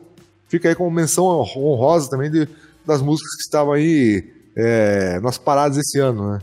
fico 0.50 0.68
aí 0.68 0.76
como 0.76 0.92
menção 0.92 1.26
honrosa 1.26 2.10
também 2.10 2.30
de, 2.30 2.48
das 2.86 3.02
músicas 3.02 3.36
que 3.36 3.44
estavam 3.44 3.74
aí 3.74 4.33
é, 4.56 5.20
nas 5.20 5.38
paradas 5.38 5.78
esse 5.78 6.00
ano, 6.00 6.34
né? 6.34 6.40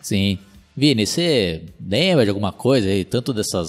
Sim. 0.00 0.38
Vini, 0.76 1.06
você 1.06 1.62
lembra 1.80 2.24
de 2.24 2.30
alguma 2.30 2.52
coisa 2.52 2.88
aí, 2.88 3.04
tanto 3.04 3.32
dessas 3.32 3.68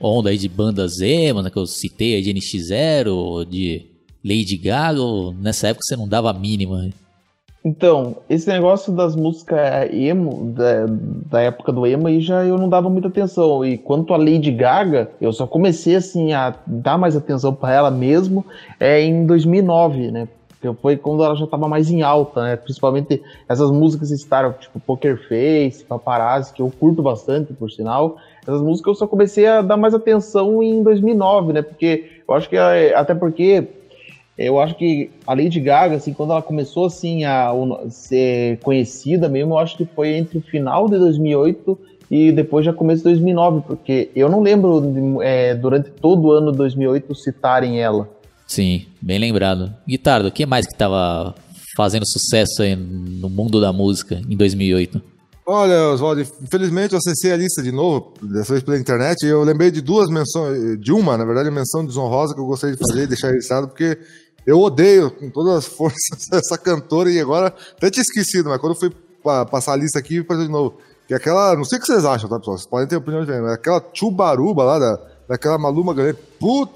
onda 0.00 0.30
aí 0.30 0.36
de 0.36 0.48
bandas 0.48 1.00
emo, 1.00 1.42
né, 1.42 1.50
que 1.50 1.56
eu 1.56 1.66
citei 1.66 2.14
aí 2.14 2.22
de 2.22 2.34
NX0, 2.34 3.46
de 3.48 3.86
Lady 4.24 4.56
Gaga, 4.56 5.00
ou 5.00 5.32
nessa 5.32 5.68
época 5.68 5.82
você 5.84 5.96
não 5.96 6.06
dava 6.06 6.30
a 6.30 6.34
mínima? 6.34 6.82
Né? 6.82 6.90
Então, 7.64 8.18
esse 8.30 8.46
negócio 8.48 8.92
das 8.92 9.16
músicas 9.16 9.58
emo, 9.92 10.52
da, 10.52 10.86
da, 11.28 11.40
época 11.40 11.72
do 11.72 11.84
emo, 11.84 12.06
aí 12.06 12.20
já 12.20 12.44
eu 12.44 12.56
não 12.56 12.68
dava 12.68 12.88
muita 12.88 13.08
atenção. 13.08 13.64
E 13.64 13.76
quanto 13.76 14.14
a 14.14 14.16
Lady 14.16 14.52
Gaga, 14.52 15.10
eu 15.20 15.32
só 15.32 15.48
comecei 15.48 15.96
assim 15.96 16.32
a 16.32 16.54
dar 16.64 16.96
mais 16.96 17.16
atenção 17.16 17.52
para 17.52 17.74
ela 17.74 17.90
mesmo 17.90 18.46
é 18.78 19.02
em 19.02 19.26
2009, 19.26 20.12
né? 20.12 20.28
Que 20.74 20.82
foi 20.82 20.96
quando 20.96 21.24
ela 21.24 21.34
já 21.34 21.44
estava 21.44 21.68
mais 21.68 21.90
em 21.90 22.02
alta, 22.02 22.42
né? 22.42 22.56
Principalmente 22.56 23.22
essas 23.48 23.70
músicas 23.70 24.10
estaram 24.10 24.52
tipo 24.52 24.80
Poker 24.80 25.28
Face, 25.28 25.84
Paparazzi, 25.84 26.52
que 26.52 26.62
eu 26.62 26.72
curto 26.78 27.02
bastante, 27.02 27.52
por 27.52 27.70
sinal. 27.70 28.16
Essas 28.42 28.60
músicas 28.60 28.88
eu 28.88 28.94
só 28.94 29.06
comecei 29.06 29.46
a 29.46 29.62
dar 29.62 29.76
mais 29.76 29.94
atenção 29.94 30.62
em 30.62 30.82
2009, 30.82 31.52
né? 31.52 31.62
Porque 31.62 32.22
eu 32.28 32.34
acho 32.34 32.48
que 32.48 32.56
até 32.56 33.14
porque 33.14 33.68
eu 34.38 34.60
acho 34.60 34.74
que 34.74 35.10
a 35.26 35.32
Lady 35.32 35.58
Gaga, 35.60 35.96
assim, 35.96 36.12
quando 36.12 36.32
ela 36.32 36.42
começou 36.42 36.84
assim 36.84 37.24
a 37.24 37.52
ser 37.88 38.58
conhecida 38.58 39.28
mesmo, 39.28 39.54
eu 39.54 39.58
acho 39.58 39.76
que 39.76 39.86
foi 39.86 40.14
entre 40.14 40.38
o 40.38 40.42
final 40.42 40.88
de 40.88 40.98
2008 40.98 41.78
e 42.10 42.30
depois 42.30 42.64
já 42.64 42.72
começo 42.72 42.98
de 42.98 43.04
2009, 43.04 43.62
porque 43.66 44.10
eu 44.14 44.28
não 44.28 44.40
lembro 44.40 45.22
é, 45.22 45.54
durante 45.54 45.90
todo 45.90 46.26
o 46.26 46.32
ano 46.32 46.52
de 46.52 46.58
2008 46.58 47.14
citarem 47.14 47.80
ela. 47.80 48.08
Sim, 48.46 48.86
bem 49.02 49.18
lembrado. 49.18 49.74
Guitardo, 49.86 50.28
o 50.28 50.32
que 50.32 50.46
mais 50.46 50.66
que 50.66 50.74
tava 50.74 51.34
fazendo 51.76 52.06
sucesso 52.06 52.62
aí 52.62 52.76
no 52.76 53.28
mundo 53.28 53.60
da 53.60 53.72
música 53.72 54.22
em 54.28 54.36
2008? 54.36 55.02
Olha, 55.48 55.90
Oswaldo, 55.90 56.22
infelizmente 56.42 56.92
eu 56.92 56.98
acessei 56.98 57.32
a 57.32 57.36
lista 57.36 57.62
de 57.62 57.70
novo, 57.70 58.14
dessa 58.20 58.52
vez 58.52 58.64
pela 58.64 58.76
internet, 58.76 59.24
e 59.24 59.28
eu 59.28 59.44
lembrei 59.44 59.70
de 59.70 59.80
duas 59.80 60.08
menções, 60.10 60.80
de 60.80 60.92
uma, 60.92 61.16
na 61.16 61.24
verdade, 61.24 61.50
menção 61.52 61.86
desonrosa 61.86 62.34
que 62.34 62.40
eu 62.40 62.46
gostaria 62.46 62.74
de 62.74 62.82
fazer 62.84 63.04
e 63.04 63.06
deixar 63.06 63.28
registrado, 63.28 63.68
porque 63.68 63.96
eu 64.44 64.60
odeio 64.60 65.08
com 65.10 65.30
todas 65.30 65.54
as 65.54 65.66
forças 65.66 65.98
essa 66.32 66.58
cantora 66.58 67.10
e 67.10 67.20
agora 67.20 67.54
até 67.76 67.90
tinha 67.90 68.02
esquecido, 68.02 68.48
mas 68.48 68.60
quando 68.60 68.74
eu 68.74 68.78
fui 68.80 68.92
passar 69.50 69.74
a 69.74 69.76
lista 69.76 69.98
aqui, 69.98 70.24
fazer 70.24 70.46
de 70.46 70.50
novo. 70.50 70.78
Que 71.06 71.14
é 71.14 71.16
aquela, 71.16 71.54
não 71.54 71.64
sei 71.64 71.78
o 71.78 71.80
que 71.80 71.86
vocês 71.86 72.04
acham, 72.04 72.28
tá, 72.28 72.38
pessoal? 72.38 72.56
Vocês 72.56 72.68
podem 72.68 72.88
ter 72.88 72.96
opinião 72.96 73.20
diferente, 73.20 73.44
mas 73.44 73.52
aquela 73.52 73.84
chubaruba 73.92 74.64
lá, 74.64 74.78
da, 74.80 75.00
daquela 75.28 75.58
Maluma 75.58 75.94
Galera, 75.94 76.18
puta, 76.40 76.72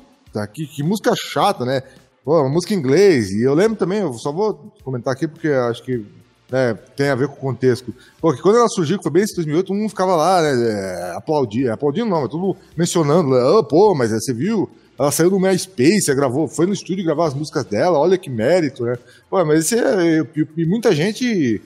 que, 0.53 0.67
que 0.67 0.83
música 0.83 1.13
chata, 1.17 1.65
né? 1.65 1.83
Pô, 2.25 2.41
uma 2.41 2.49
música 2.49 2.75
em 2.75 2.79
inglês. 2.79 3.31
E 3.31 3.43
eu 3.43 3.55
lembro 3.55 3.77
também, 3.77 4.01
eu 4.01 4.13
só 4.15 4.31
vou 4.33 4.73
comentar 4.85 5.15
aqui 5.15 5.27
porque 5.27 5.49
acho 5.49 5.83
que 5.83 6.05
né, 6.51 6.75
tem 6.97 7.09
a 7.09 7.15
ver 7.15 7.29
com 7.29 7.35
o 7.35 7.41
contexto. 7.41 7.95
Porque 8.21 8.43
quando 8.43 8.59
ela 8.59 8.69
surgiu, 8.69 8.99
que 8.99 9.03
foi 9.03 9.13
bem 9.13 9.23
em 9.23 9.35
2008, 9.35 9.67
todo 9.67 9.77
mundo 9.77 9.89
ficava 9.89 10.17
lá, 10.17 10.43
né, 10.43 10.53
é, 10.53 11.17
aplaudindo, 11.17 11.73
aplaudindo 11.73 12.11
não, 12.11 12.21
mas 12.23 12.31
tudo 12.31 12.57
mencionando, 12.77 13.35
oh, 13.35 13.65
pô, 13.65 13.95
mas 13.95 14.11
você 14.11 14.35
viu, 14.35 14.69
ela 14.99 15.13
saiu 15.13 15.31
do 15.31 15.41
MySpace, 15.41 16.15
gravou, 16.15 16.49
foi 16.49 16.67
no 16.67 16.73
estúdio 16.73 17.05
gravar 17.05 17.29
as 17.29 17.35
músicas 17.35 17.65
dela, 17.65 17.99
olha 17.99 18.19
que 18.19 18.29
mérito, 18.29 18.85
né? 18.85 18.97
Pô, 19.29 19.43
mas 19.45 19.61
esse 19.61 19.79
é, 19.79 20.27
e 20.57 20.67
muita 20.67 20.93
gente 20.93 21.63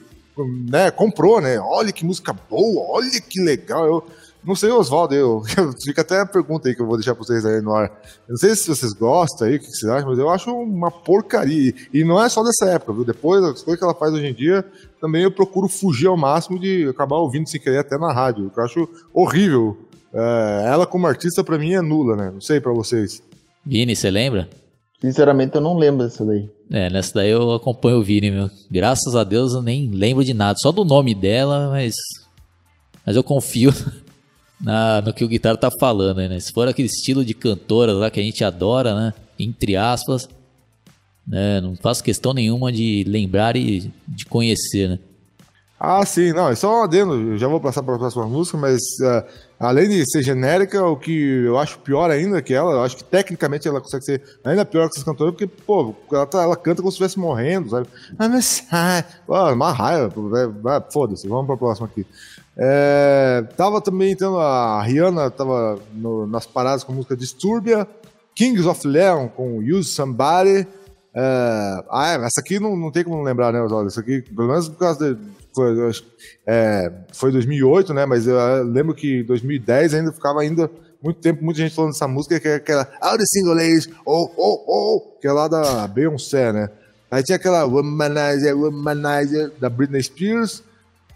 né, 0.71 0.91
comprou, 0.91 1.41
né? 1.41 1.59
Olha 1.59 1.93
que 1.93 2.05
música 2.05 2.33
boa, 2.33 2.87
olha 2.89 3.21
que 3.21 3.41
legal. 3.41 3.87
Eu, 3.87 4.05
não 4.47 4.55
sei, 4.55 4.71
Oswaldo, 4.71 5.15
eu, 5.15 5.43
eu 5.57 5.73
fica 5.83 6.03
até 6.03 6.21
a 6.21 6.27
pergunta 6.27 6.69
aí 6.69 6.75
que 6.75 6.83
eu 6.83 6.87
vou 6.87 6.97
deixar 6.97 7.15
para 7.15 7.25
vocês 7.25 7.45
aí 7.47 7.61
no 7.61 7.75
ar. 7.75 7.91
Eu 8.29 8.33
não 8.33 8.37
sei 8.37 8.55
se 8.55 8.69
vocês 8.69 8.93
gostam 8.93 9.49
aí, 9.49 9.57
o 9.57 9.61
que 9.61 9.67
vocês 9.67 9.91
acham, 9.91 10.11
mas 10.11 10.19
eu 10.19 10.29
acho 10.29 10.55
uma 10.55 10.91
porcaria. 10.91 11.75
E 11.93 12.05
não 12.05 12.23
é 12.23 12.29
só 12.29 12.43
dessa 12.43 12.67
época, 12.71 12.93
viu? 12.93 13.05
Depois, 13.05 13.43
as 13.43 13.63
coisas 13.63 13.79
que 13.79 13.85
ela 13.85 13.95
faz 13.95 14.13
hoje 14.13 14.27
em 14.27 14.35
dia, 14.35 14.65
também 15.01 15.23
eu 15.23 15.31
procuro 15.31 15.69
fugir 15.69 16.07
ao 16.07 16.17
máximo 16.17 16.59
de 16.59 16.89
acabar 16.89 17.17
ouvindo 17.17 17.49
sem 17.49 17.61
querer 17.61 17.79
até 17.79 17.97
na 17.99 18.13
rádio, 18.13 18.51
que 18.51 18.61
eu 18.61 18.65
acho 18.65 18.89
horrível. 19.13 19.77
É, 20.13 20.65
ela 20.67 20.87
como 20.87 21.07
artista, 21.07 21.43
para 21.43 21.59
mim, 21.59 21.73
é 21.73 21.81
nula, 21.81 22.17
né? 22.17 22.31
Não 22.33 22.41
sei 22.41 22.61
para 22.61 22.73
vocês. 22.73 23.23
Vini, 23.65 23.97
você 23.97 24.11
lembra? 24.11 24.49
Sinceramente, 25.01 25.55
eu 25.55 25.61
não 25.61 25.77
lembro 25.77 26.05
dessa 26.05 26.25
daí. 26.25 26.49
É, 26.71 26.89
nessa 26.89 27.15
daí 27.15 27.31
eu 27.31 27.53
acompanho 27.53 27.99
o 27.99 28.03
Vini, 28.03 28.31
meu. 28.31 28.51
Graças 28.71 29.15
a 29.15 29.25
Deus 29.25 29.53
eu 29.53 29.63
nem 29.63 29.91
lembro 29.91 30.25
de 30.25 30.33
nada. 30.33 30.59
Só 30.59 30.73
do 30.73 30.85
nome 30.85 31.15
dela, 31.15 31.71
mas. 31.71 31.95
Mas 33.05 33.17
eu 33.17 33.23
confio 33.23 33.71
na, 34.61 35.03
no 35.03 35.13
que 35.13 35.25
o 35.25 35.29
guitarra 35.29 35.57
tá 35.57 35.71
falando, 35.71 36.17
né? 36.17 36.41
Se 36.41 36.53
for 36.53 36.69
aquele 36.69 36.89
estilo 36.89 37.25
de 37.25 37.35
cantora 37.35 37.93
lá 37.93 38.11
que 38.11 38.21
a 38.21 38.23
gente 38.23 38.45
adora, 38.45 38.95
né? 38.95 39.15
Entre 39.39 39.77
aspas, 39.77 40.29
né? 41.27 41.61
Não 41.61 41.77
faço 41.77 42.03
questão 42.05 42.33
nenhuma 42.33 42.73
de 42.73 43.05
lembrar 43.07 43.57
e 43.57 43.91
de 44.07 44.25
conhecer, 44.27 44.89
né? 44.89 44.99
Ah, 45.87 46.07
sim, 46.07 46.33
não, 46.33 46.49
é 46.49 46.55
só 46.55 46.81
um 46.81 46.83
adendo, 46.85 47.37
já 47.37 47.47
vou 47.47 47.61
passar 47.61 47.83
para 47.83 47.97
a 47.97 47.99
próxima 47.99 48.27
música, 48.27 48.57
mas 48.57 48.81
uh, 49.03 49.23
além 49.61 49.87
de 49.87 50.11
ser 50.11 50.23
genérica, 50.23 50.83
o 50.83 50.97
que 50.97 51.13
eu 51.45 51.59
acho 51.59 51.79
pior 51.81 52.11
ainda 52.11 52.41
que 52.41 52.55
ela, 52.55 52.73
eu 52.73 52.83
acho 52.83 52.97
que 52.97 53.05
tecnicamente 53.05 53.69
ela 53.69 53.83
consegue 53.83 54.03
ser 54.03 54.23
ainda 54.45 54.65
pior 54.65 54.89
que 54.89 54.95
essas 54.95 55.05
cantoras, 55.05 55.35
porque, 55.35 55.47
pô, 55.47 55.95
ela, 56.11 56.27
tá, 56.27 56.43
ela 56.43 56.57
canta 56.57 56.81
como 56.81 56.91
se 56.91 56.95
estivesse 56.95 57.19
morrendo, 57.19 57.69
sabe? 57.69 57.87
Ah, 58.19 58.29
mas, 58.29 58.67
ah, 58.73 59.05
uma 59.53 59.73
raiva, 59.73 60.11
foda-se, 60.91 61.29
vamos 61.29 61.45
para 61.45 61.57
a 61.57 61.59
próxima 61.59 61.87
aqui. 61.87 62.07
É, 62.57 63.45
tava 63.57 63.81
também 63.81 64.15
tendo 64.15 64.39
a 64.39 64.83
Rihanna, 64.83 65.31
tava 65.31 65.79
no, 65.93 66.27
nas 66.27 66.47
paradas 66.47 66.85
com 66.85 66.93
a 66.93 66.95
música 66.95 67.17
Disturbia, 67.17 67.87
Kings 68.35 68.67
of 68.67 68.87
Leon 68.87 69.29
com 69.29 69.59
Use 69.59 69.91
Somebody. 69.91 70.67
É, 71.17 71.85
ah, 71.91 72.21
essa 72.25 72.41
aqui 72.41 72.59
não, 72.59 72.77
não 72.77 72.91
tem 72.91 73.05
como 73.05 73.23
lembrar, 73.23 73.53
né, 73.53 73.61
Oswaldo? 73.61 73.89
Essa 73.89 74.01
aqui, 74.01 74.23
pelo 74.23 74.49
menos 74.49 74.69
por 74.69 74.79
causa 74.79 75.15
de. 75.15 75.21
Foi, 75.55 75.93
é, 76.45 76.93
foi 77.13 77.31
2008, 77.31 77.95
né? 77.95 78.05
Mas 78.07 78.27
eu 78.27 78.37
lembro 78.65 78.93
que 78.93 79.23
2010 79.23 79.95
ainda 79.95 80.13
ficava 80.13 80.41
ainda 80.41 80.69
muito 81.01 81.21
tempo, 81.21 81.45
muita 81.45 81.61
gente 81.61 81.75
falando 81.75 81.93
dessa 81.93 82.09
música, 82.09 82.41
que 82.41 82.49
é 82.49 82.55
aquela 82.57 82.89
All 83.01 83.17
the 83.17 83.25
Single 83.25 83.55
Ladies, 83.55 83.89
oh, 84.05 84.31
oh, 84.37 84.65
oh, 84.67 85.19
que 85.21 85.29
é 85.29 85.33
lá 85.33 85.47
da 85.47 85.87
Beyoncé, 85.87 86.53
né? 86.53 86.71
Aí 87.11 87.23
tinha 87.23 87.37
aquela 87.37 87.65
Womanizer, 87.65 88.57
Womanizer 88.57 89.53
da 89.61 89.69
Britney 89.69 90.03
Spears. 90.03 90.65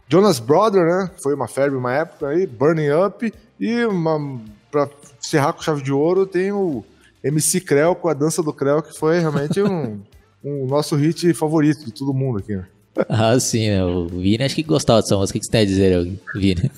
Jonas 0.09 0.38
Brother, 0.38 0.85
né? 0.85 1.11
Foi 1.23 1.35
uma 1.35 1.47
febre 1.47 1.77
uma 1.77 1.93
época 1.93 2.29
aí, 2.29 2.47
Burning 2.47 2.91
Up. 2.91 3.33
E 3.61 3.85
uma, 3.85 4.41
pra 4.71 4.88
encerrar 5.21 5.53
com 5.53 5.62
chave 5.62 5.83
de 5.83 5.93
ouro, 5.93 6.27
tem 6.27 6.53
o 6.53 6.85
MC 7.23 7.61
Creu 7.61 7.95
com 7.95 8.09
a 8.09 8.15
dança 8.15 8.43
do 8.43 8.53
Creu, 8.53 8.83
que 8.83 8.97
foi 8.97 9.19
realmente 9.19 9.62
um, 9.62 10.00
um 10.43 10.67
nosso 10.67 10.97
hit 10.97 11.35
favorito 11.35 11.85
de 11.85 11.93
todo 11.93 12.15
mundo 12.15 12.38
aqui. 12.38 12.57
Né? 12.57 12.67
Ah, 13.09 13.38
sim, 13.38 13.69
né? 13.69 13.85
O 13.85 14.09
Vini 14.09 14.43
acho 14.43 14.55
que 14.55 14.62
gostava 14.62 15.00
dessa 15.00 15.17
música. 15.17 15.37
O 15.37 15.41
que 15.41 15.47
você 15.47 15.53
tem 15.53 15.61
a 15.61 15.65
dizer, 15.65 16.19
Vini? 16.35 16.71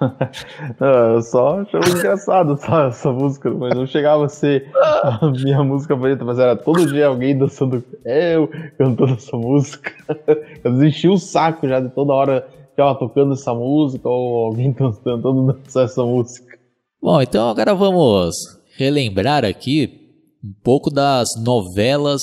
eu 1.14 1.22
só 1.22 1.60
achava 1.60 1.88
engraçado 1.88 2.54
essa, 2.54 2.86
essa, 2.86 3.12
música, 3.12 3.50
mas 3.50 3.74
não 3.74 3.86
chegava 3.86 4.24
a 4.24 4.28
ser 4.28 4.70
a 4.74 5.30
minha 5.30 5.62
música 5.62 5.94
favorita, 5.94 6.24
mas 6.24 6.38
era 6.38 6.56
todo 6.56 6.86
dia 6.86 7.06
alguém 7.06 7.36
dançando 7.36 7.84
eu 8.04 8.48
cantando 8.78 9.14
essa 9.14 9.36
música. 9.36 9.92
Eu 10.64 10.72
desisti 10.72 11.08
o 11.08 11.16
saco 11.16 11.66
já 11.66 11.80
de 11.80 11.88
toda 11.90 12.12
hora 12.12 12.46
ficava 12.70 12.98
tocando 12.98 13.32
essa 13.32 13.54
música 13.54 14.08
ou 14.08 14.46
alguém 14.46 14.72
tentando 14.72 15.52
dançar 15.52 15.84
essa 15.84 16.02
música. 16.02 16.58
Bom, 17.00 17.20
então 17.20 17.48
agora 17.48 17.74
vamos 17.74 18.34
relembrar 18.76 19.44
aqui 19.44 20.00
um 20.42 20.52
pouco 20.62 20.90
das 20.90 21.28
novelas 21.42 22.22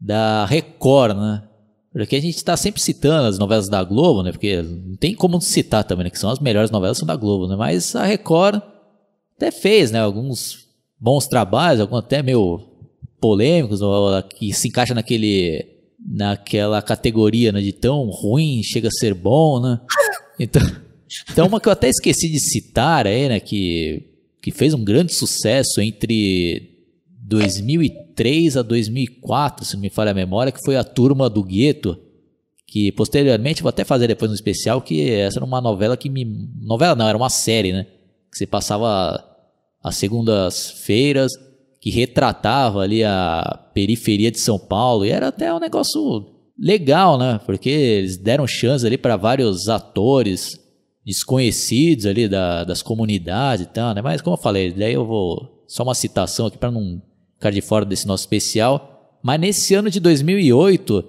da 0.00 0.44
Record, 0.46 1.16
né? 1.16 1.49
Porque 1.92 2.16
a 2.16 2.20
gente 2.20 2.36
está 2.36 2.56
sempre 2.56 2.80
citando 2.80 3.26
as 3.26 3.38
novelas 3.38 3.68
da 3.68 3.82
Globo, 3.82 4.22
né? 4.22 4.30
Porque 4.30 4.62
não 4.62 4.96
tem 4.96 5.14
como 5.14 5.40
citar 5.40 5.82
também, 5.82 6.04
né? 6.04 6.10
Que 6.10 6.18
são 6.18 6.30
as 6.30 6.38
melhores 6.38 6.70
novelas 6.70 6.98
são 6.98 7.06
da 7.06 7.16
Globo, 7.16 7.48
né? 7.48 7.56
Mas 7.56 7.96
a 7.96 8.04
Record 8.04 8.62
até 9.36 9.50
fez, 9.50 9.90
né? 9.90 9.98
Alguns 9.98 10.68
bons 10.98 11.26
trabalhos, 11.26 11.80
alguns 11.80 11.98
até 11.98 12.22
meio 12.22 12.60
polêmicos, 13.20 13.80
que 14.38 14.52
se 14.52 14.68
encaixa 14.68 14.94
naquele 14.94 15.66
naquela 15.98 16.80
categoria, 16.80 17.50
né? 17.50 17.60
De 17.60 17.72
tão 17.72 18.08
ruim 18.08 18.62
chega 18.62 18.88
a 18.88 18.92
ser 18.92 19.14
bom, 19.14 19.60
né? 19.60 19.80
Então, 20.42 20.62
então 21.30 21.46
uma 21.46 21.60
que 21.60 21.68
eu 21.68 21.72
até 21.72 21.90
esqueci 21.90 22.26
de 22.26 22.40
citar 22.40 23.06
aí, 23.06 23.28
né? 23.28 23.38
Que, 23.40 24.06
que 24.40 24.50
fez 24.50 24.72
um 24.72 24.82
grande 24.82 25.12
sucesso 25.12 25.82
entre 25.82 26.69
2003 27.30 28.56
a 28.56 28.62
2004, 28.62 29.64
se 29.64 29.74
não 29.74 29.80
me 29.80 29.88
falha 29.88 30.10
a 30.10 30.14
memória, 30.14 30.50
que 30.50 30.64
foi 30.64 30.76
a 30.76 30.82
Turma 30.82 31.30
do 31.30 31.44
Gueto, 31.44 31.96
que 32.66 32.90
posteriormente, 32.92 33.62
vou 33.62 33.68
até 33.68 33.84
fazer 33.84 34.08
depois 34.08 34.30
um 34.30 34.34
especial, 34.34 34.82
que 34.82 35.10
essa 35.10 35.38
era 35.38 35.44
uma 35.44 35.60
novela 35.60 35.96
que 35.96 36.10
me... 36.10 36.24
Novela 36.60 36.94
não, 36.96 37.08
era 37.08 37.16
uma 37.16 37.30
série, 37.30 37.72
né? 37.72 37.86
Que 38.30 38.38
você 38.38 38.46
passava 38.46 39.24
às 39.82 39.96
segundas-feiras, 39.96 41.32
que 41.80 41.90
retratava 41.90 42.80
ali 42.80 43.02
a 43.04 43.70
periferia 43.72 44.30
de 44.30 44.38
São 44.38 44.58
Paulo, 44.58 45.04
e 45.04 45.10
era 45.10 45.28
até 45.28 45.52
um 45.54 45.60
negócio 45.60 46.26
legal, 46.58 47.16
né? 47.16 47.40
Porque 47.46 47.70
eles 47.70 48.16
deram 48.16 48.46
chance 48.46 48.84
ali 48.84 48.98
para 48.98 49.16
vários 49.16 49.68
atores 49.68 50.58
desconhecidos 51.06 52.06
ali 52.06 52.28
da, 52.28 52.64
das 52.64 52.82
comunidades 52.82 53.66
e 53.66 53.68
tal, 53.68 53.94
né? 53.94 54.02
Mas 54.02 54.20
como 54.20 54.36
eu 54.36 54.40
falei, 54.40 54.72
daí 54.72 54.94
eu 54.94 55.06
vou 55.06 55.64
só 55.66 55.84
uma 55.84 55.94
citação 55.94 56.46
aqui 56.46 56.58
para 56.58 56.70
não 56.70 57.00
ficar 57.40 57.50
de 57.50 57.62
fora 57.62 57.86
desse 57.86 58.06
nosso 58.06 58.24
especial. 58.24 59.16
Mas 59.22 59.40
nesse 59.40 59.74
ano 59.74 59.90
de 59.90 59.98
2008, 59.98 61.02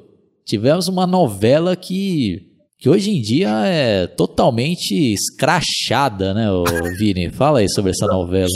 tivemos 0.45 0.87
uma 0.87 1.05
novela 1.05 1.75
que, 1.75 2.47
que 2.79 2.89
hoje 2.89 3.11
em 3.11 3.21
dia 3.21 3.49
é 3.65 4.07
totalmente 4.07 5.13
escrachada, 5.13 6.33
né, 6.33 6.47
Vini? 6.97 7.29
Fala 7.29 7.59
aí 7.59 7.69
sobre 7.69 7.91
essa 7.91 8.07
novela. 8.07 8.47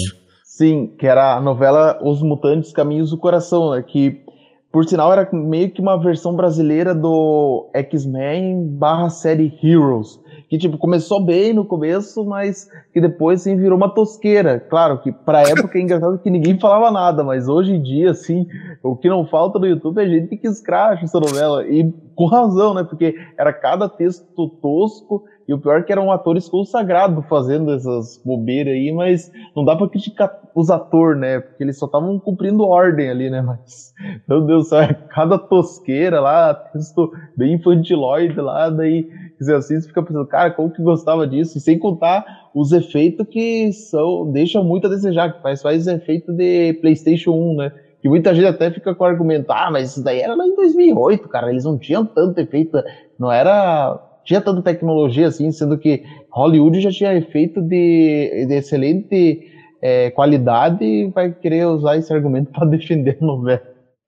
Sim, 0.46 0.96
que 0.98 1.05
era 1.05 1.36
a 1.36 1.41
novela 1.41 2.00
Os 2.01 2.22
Mutantes 2.22 2.72
Caminhos 2.72 3.10
do 3.10 3.17
Coração, 3.17 3.72
né, 3.72 3.84
que 3.84 4.24
por 4.72 4.86
sinal 4.88 5.12
era 5.12 5.29
meio 5.34 5.70
que 5.72 5.82
uma 5.82 6.01
versão 6.01 6.34
brasileira 6.34 6.96
do 6.96 7.70
X-Men 7.74 8.67
barra 8.77 9.10
série 9.10 9.53
Heroes 9.62 10.20
que 10.55 10.59
tipo 10.59 10.77
começou 10.77 11.24
bem 11.24 11.51
no 11.53 11.65
começo, 11.65 12.24
mas 12.24 12.69
que 12.93 13.01
depois 13.01 13.41
assim 13.41 13.57
virou 13.57 13.77
uma 13.77 13.93
tosqueira. 13.93 14.57
Claro 14.57 15.01
que 15.01 15.12
para 15.12 15.41
época 15.41 15.77
é 15.77 15.81
engraçado 15.81 16.17
que 16.17 16.29
ninguém 16.29 16.57
falava 16.57 16.89
nada, 16.89 17.24
mas 17.24 17.50
hoje 17.50 17.74
em 17.74 17.81
dia 17.81 18.12
assim, 18.12 18.47
o 18.81 18.95
que 18.95 19.09
não 19.09 19.27
falta 19.27 19.59
no 19.59 19.67
YouTube 19.67 20.01
é 20.01 20.07
gente 20.07 20.38
que 20.38 20.47
escracha 20.47 21.03
essa 21.03 21.19
novela 21.19 21.65
e 21.67 21.93
com 22.15 22.25
razão, 22.25 22.74
né? 22.74 22.83
Porque 22.83 23.15
era 23.38 23.51
cada 23.51 23.89
texto 23.89 24.47
tosco 24.62 25.25
e 25.47 25.53
o 25.53 25.59
pior 25.59 25.79
é 25.79 25.83
que 25.83 25.91
eram 25.91 26.11
atores 26.11 26.49
consagrados 26.49 27.23
fazendo 27.27 27.71
essas 27.71 28.19
bobeiras 28.25 28.73
aí, 28.73 28.91
mas 28.91 29.31
não 29.55 29.63
dá 29.63 29.75
pra 29.75 29.87
criticar 29.87 30.31
os 30.55 30.69
atores, 30.69 31.19
né? 31.19 31.39
Porque 31.39 31.63
eles 31.63 31.77
só 31.77 31.85
estavam 31.85 32.19
cumprindo 32.19 32.63
ordem 32.63 33.09
ali, 33.09 33.29
né? 33.29 33.41
Mas, 33.41 33.93
meu 34.27 34.41
Deus 34.41 34.63
do 34.63 34.69
céu, 34.69 34.87
cada 35.13 35.37
tosqueira 35.37 36.19
lá, 36.19 36.53
texto 36.53 37.11
bem 37.37 37.53
infantiloide 37.53 38.39
lá, 38.39 38.69
daí 38.69 39.07
você 39.39 39.53
assiste 39.53 39.87
fica 39.87 40.01
pensando, 40.01 40.25
cara, 40.25 40.51
como 40.51 40.71
que 40.71 40.81
gostava 40.81 41.27
disso? 41.27 41.57
E 41.57 41.61
sem 41.61 41.77
contar 41.77 42.25
os 42.53 42.71
efeitos 42.71 43.27
que 43.29 43.71
são, 43.73 44.31
deixam 44.31 44.63
muito 44.63 44.87
a 44.87 44.89
desejar, 44.89 45.33
que 45.33 45.41
faz, 45.41 45.61
faz 45.61 45.87
efeito 45.87 46.31
de 46.33 46.73
PlayStation 46.81 47.31
1, 47.31 47.55
né? 47.57 47.71
Que 48.01 48.09
muita 48.09 48.33
gente 48.33 48.47
até 48.47 48.71
fica 48.71 48.95
com 48.95 49.03
o 49.03 49.07
argumento, 49.07 49.51
ah, 49.51 49.69
mas 49.71 49.91
isso 49.91 50.03
daí 50.03 50.19
era 50.19 50.35
lá 50.35 50.45
em 50.45 50.55
2008, 50.55 51.27
cara, 51.27 51.49
eles 51.49 51.65
não 51.65 51.77
tinham 51.77 52.05
tanto 52.05 52.39
efeito, 52.39 52.81
não 53.19 53.31
era. 53.31 53.99
Tinha 54.25 54.41
tanta 54.41 54.62
tecnologia 54.62 55.27
assim, 55.27 55.51
sendo 55.51 55.77
que 55.77 56.03
Hollywood 56.32 56.82
já 56.82 56.91
tinha 56.91 57.15
efeito 57.15 57.62
de, 57.62 58.46
de 58.48 58.55
excelente 58.55 59.41
é, 59.82 60.10
qualidade 60.12 60.84
e 60.84 61.10
vai 61.12 61.32
querer 61.32 61.67
usar 61.67 61.98
esse 61.98 62.12
argumento 62.12 62.51
para 62.53 62.65
defender 62.65 63.17
a 63.22 63.25
novela. 63.25 63.62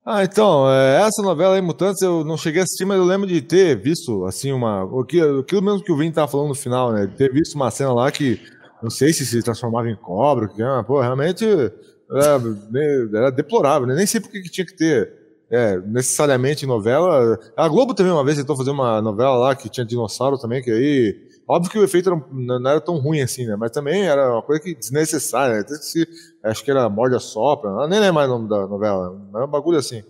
Ah, 0.10 0.24
então, 0.24 0.72
é, 0.72 1.02
essa 1.02 1.22
novela 1.22 1.56
aí, 1.56 1.62
Mutantes, 1.62 2.02
eu 2.02 2.24
não 2.24 2.38
cheguei 2.38 2.62
a 2.62 2.64
assistir, 2.64 2.86
mas 2.86 2.98
eu 2.98 3.04
lembro 3.04 3.28
de 3.28 3.42
ter 3.42 3.76
visto, 3.76 4.24
assim, 4.26 4.54
uma. 4.54 4.84
Aquilo, 5.02 5.62
mesmo 5.62 5.84
que 5.84 5.92
o 5.92 5.98
Vini 5.98 6.14
tava 6.14 6.30
falando 6.30 6.48
no 6.48 6.56
final, 6.56 6.94
né? 6.94 7.06
De 7.06 7.14
ter 7.14 7.30
visto 7.30 7.56
uma 7.56 7.70
cena 7.70 7.94
lá 7.94 8.10
que 8.10 8.40
não 8.82 8.90
sei 8.90 9.12
se 9.12 9.26
se 9.26 9.44
transformava 9.44 9.90
em 9.90 9.98
cobra, 9.98 10.48
que, 10.48 10.64
ah, 10.64 10.82
pô, 10.82 11.02
realmente 11.02 11.44
era, 11.46 12.42
era 13.14 13.32
deplorável, 13.32 13.86
né? 13.86 13.96
Nem 13.96 14.06
sei 14.06 14.22
por 14.22 14.32
que 14.32 14.42
tinha 14.44 14.66
que 14.66 14.78
ter 14.78 15.12
é, 15.50 15.77
necessariamente 15.80 16.66
novela. 16.66 17.39
A 17.56 17.68
Globo 17.68 17.94
também 17.94 18.12
uma 18.12 18.24
vez 18.24 18.38
tentou 18.38 18.56
fazer 18.56 18.72
uma 18.72 19.01
novela 19.01 19.36
lá 19.38 19.56
que 19.56 19.70
tinha 19.70 19.86
dinossauro 19.86 20.38
também, 20.38 20.62
que 20.62 20.72
aí 20.72 21.27
Óbvio 21.50 21.72
que 21.72 21.80
o 21.80 21.84
efeito 21.84 22.10
era, 22.10 22.22
não 22.30 22.70
era 22.70 22.82
tão 22.82 22.98
ruim 22.98 23.22
assim, 23.22 23.46
né? 23.46 23.56
Mas 23.56 23.72
também 23.72 24.06
era 24.06 24.34
uma 24.34 24.42
coisa 24.42 24.62
que 24.62 24.75
desnecessária. 24.75 25.56
Né? 25.60 25.63
Se, 25.80 26.06
acho 26.44 26.63
que 26.63 26.70
era 26.70 26.89
Morde 26.89 27.16
a 27.16 27.20
Sopra, 27.20 27.88
nem 27.88 28.01
lembro 28.01 28.16
mais 28.16 28.30
o 28.30 28.34
nome 28.34 28.50
da 28.50 28.68
novela. 28.68 29.18
Era 29.34 29.46
um 29.46 29.50
bagulho 29.50 29.77
assim. 29.77 30.04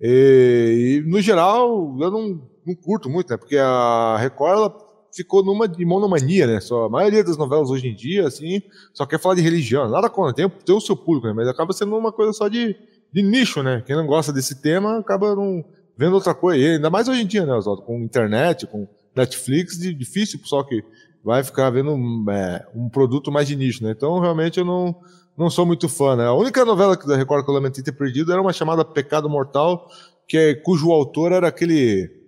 E, 0.00 1.02
e 1.04 1.10
no 1.10 1.20
geral, 1.20 1.94
eu 2.00 2.10
não, 2.10 2.42
não 2.66 2.74
curto 2.74 3.10
muito, 3.10 3.28
né? 3.28 3.36
Porque 3.36 3.58
a 3.58 4.16
Record 4.18 4.52
ela 4.52 4.90
ficou 5.14 5.44
numa 5.44 5.68
de 5.68 5.84
monomania, 5.84 6.46
né? 6.46 6.60
Só, 6.60 6.86
a 6.86 6.88
maioria 6.88 7.22
das 7.22 7.36
novelas 7.36 7.68
hoje 7.68 7.86
em 7.86 7.94
dia, 7.94 8.26
assim, 8.26 8.62
só 8.94 9.04
quer 9.04 9.20
falar 9.20 9.34
de 9.34 9.42
religião. 9.42 9.86
Nada 9.90 10.08
contra, 10.08 10.32
tem, 10.32 10.48
tem 10.48 10.74
o 10.74 10.80
seu 10.80 10.96
público, 10.96 11.26
né? 11.26 11.34
Mas 11.34 11.46
acaba 11.46 11.74
sendo 11.74 11.94
uma 11.94 12.10
coisa 12.10 12.32
só 12.32 12.48
de, 12.48 12.74
de 13.12 13.22
nicho, 13.22 13.62
né? 13.62 13.82
Quem 13.86 13.96
não 13.96 14.06
gosta 14.06 14.32
desse 14.32 14.60
tema 14.60 14.98
acaba 14.98 15.34
não 15.34 15.64
vendo 15.96 16.14
outra 16.14 16.34
coisa. 16.34 16.58
E 16.58 16.68
ainda 16.74 16.90
mais 16.90 17.08
hoje 17.08 17.22
em 17.22 17.26
dia, 17.26 17.44
né, 17.44 17.54
Oswaldo? 17.54 17.82
Com 17.82 17.98
internet, 18.00 18.66
com 18.66 18.86
Netflix, 19.14 19.78
difícil 19.78 20.40
só 20.44 20.62
que 20.62 20.82
vai 21.22 21.44
ficar 21.44 21.68
vendo 21.70 21.90
é, 22.30 22.66
um 22.74 22.88
produto 22.88 23.30
mais 23.30 23.46
de 23.46 23.56
nicho, 23.56 23.84
né? 23.84 23.90
Então, 23.90 24.18
realmente, 24.18 24.58
eu 24.58 24.64
não, 24.64 24.94
não 25.36 25.50
sou 25.50 25.66
muito 25.66 25.88
fã, 25.88 26.16
né? 26.16 26.26
A 26.26 26.32
única 26.32 26.64
novela 26.64 26.96
da 26.96 27.16
Record 27.16 27.44
que 27.44 27.50
eu 27.50 27.54
lamentei 27.54 27.84
ter 27.84 27.92
perdido 27.92 28.32
era 28.32 28.40
uma 28.40 28.52
chamada 28.52 28.84
Pecado 28.84 29.28
Mortal, 29.28 29.86
que 30.26 30.36
é, 30.36 30.54
cujo 30.54 30.90
autor 30.90 31.32
era 31.32 31.48
aquele 31.48 32.19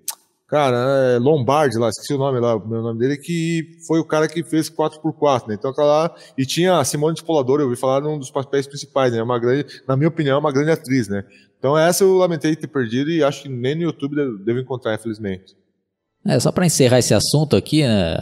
cara, 0.52 0.76
é 1.14 1.18
Lombardi 1.18 1.78
lá, 1.78 1.88
esqueci 1.88 2.12
o 2.12 2.18
nome 2.18 2.38
lá, 2.38 2.54
o 2.54 2.68
nome 2.68 2.98
dele, 2.98 3.16
que 3.16 3.78
foi 3.86 3.98
o 3.98 4.04
cara 4.04 4.28
que 4.28 4.44
fez 4.44 4.68
4x4, 4.68 5.48
né? 5.48 5.54
Então, 5.54 5.70
aquela 5.70 5.86
lá, 5.86 6.14
e 6.36 6.44
tinha 6.44 6.76
a 6.76 6.84
Simone 6.84 7.16
Spolador, 7.16 7.58
eu 7.58 7.68
ouvi 7.68 7.80
falar 7.80 8.02
num 8.02 8.18
dos 8.18 8.30
papéis 8.30 8.66
principais, 8.66 9.12
né? 9.12 9.20
É 9.20 9.22
uma 9.22 9.38
grande, 9.38 9.64
na 9.88 9.96
minha 9.96 10.08
opinião, 10.08 10.36
é 10.36 10.38
uma 10.38 10.52
grande 10.52 10.70
atriz, 10.70 11.08
né? 11.08 11.24
Então, 11.58 11.78
essa 11.78 12.04
eu 12.04 12.18
lamentei 12.18 12.54
ter 12.54 12.66
perdido 12.66 13.10
e 13.10 13.24
acho 13.24 13.44
que 13.44 13.48
nem 13.48 13.74
no 13.74 13.84
YouTube 13.84 14.14
devo 14.44 14.60
encontrar, 14.60 14.94
infelizmente. 14.94 15.56
É, 16.26 16.38
só 16.38 16.52
para 16.52 16.66
encerrar 16.66 16.98
esse 16.98 17.14
assunto 17.14 17.56
aqui, 17.56 17.82
né, 17.82 18.14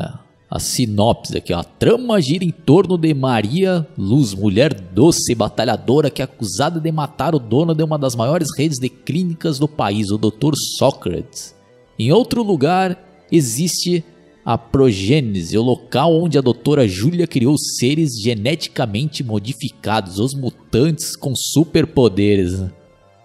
a 0.48 0.60
sinopse 0.60 1.36
aqui, 1.36 1.52
ó. 1.52 1.58
A 1.58 1.64
trama 1.64 2.20
gira 2.20 2.44
em 2.44 2.52
torno 2.52 2.96
de 2.96 3.12
Maria 3.12 3.84
Luz, 3.98 4.34
mulher 4.34 4.72
doce 4.72 5.32
e 5.32 5.34
batalhadora 5.34 6.10
que 6.10 6.22
é 6.22 6.24
acusada 6.26 6.78
de 6.78 6.92
matar 6.92 7.34
o 7.34 7.40
dono 7.40 7.74
de 7.74 7.82
uma 7.82 7.98
das 7.98 8.14
maiores 8.14 8.56
redes 8.56 8.78
de 8.78 8.88
clínicas 8.88 9.58
do 9.58 9.66
país, 9.66 10.12
o 10.12 10.16
Dr. 10.16 10.52
Sócrates. 10.78 11.58
Em 12.00 12.12
outro 12.12 12.42
lugar, 12.42 12.98
existe 13.30 14.02
a 14.42 14.56
progênese, 14.56 15.58
o 15.58 15.62
local 15.62 16.14
onde 16.14 16.38
a 16.38 16.40
doutora 16.40 16.88
Júlia 16.88 17.26
criou 17.26 17.58
seres 17.58 18.18
geneticamente 18.18 19.22
modificados, 19.22 20.18
os 20.18 20.32
mutantes 20.32 21.14
com 21.14 21.34
superpoderes. 21.36 22.64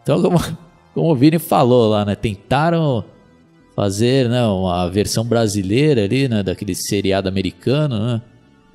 Então, 0.03 0.21
como, 0.21 0.37
como 0.93 1.09
o 1.09 1.15
Vini 1.15 1.39
falou 1.39 1.87
lá, 1.87 2.03
né? 2.03 2.15
Tentaram 2.15 3.05
fazer 3.73 4.27
né, 4.27 4.45
uma 4.45 4.89
versão 4.89 5.23
brasileira 5.23 6.03
ali, 6.03 6.27
né, 6.27 6.43
daquele 6.43 6.75
seriado 6.75 7.29
americano, 7.29 7.97
né, 7.97 8.21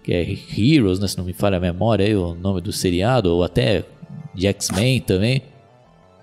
que 0.02 0.14
é 0.14 0.22
Heroes, 0.58 0.98
né, 0.98 1.08
se 1.08 1.18
não 1.18 1.26
me 1.26 1.34
falha 1.34 1.58
a 1.58 1.60
memória 1.60 2.06
aí, 2.06 2.16
o 2.16 2.34
nome 2.34 2.62
do 2.62 2.72
seriado, 2.72 3.30
ou 3.34 3.44
até 3.44 3.84
de 4.34 4.46
X-Men 4.46 5.00
também. 5.02 5.42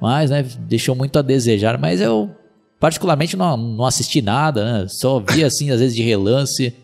Mas, 0.01 0.31
né, 0.31 0.43
deixou 0.61 0.95
muito 0.95 1.19
a 1.19 1.21
desejar, 1.21 1.77
mas 1.77 2.01
eu 2.01 2.31
particularmente 2.79 3.35
não, 3.35 3.57
não 3.57 3.85
assisti 3.85 4.21
nada, 4.21 4.63
né, 4.63 4.87
só 4.89 5.19
vi 5.19 5.43
assim, 5.45 5.71
às 5.71 5.79
vezes 5.79 5.95
de 5.95 6.03
relance, 6.03 6.75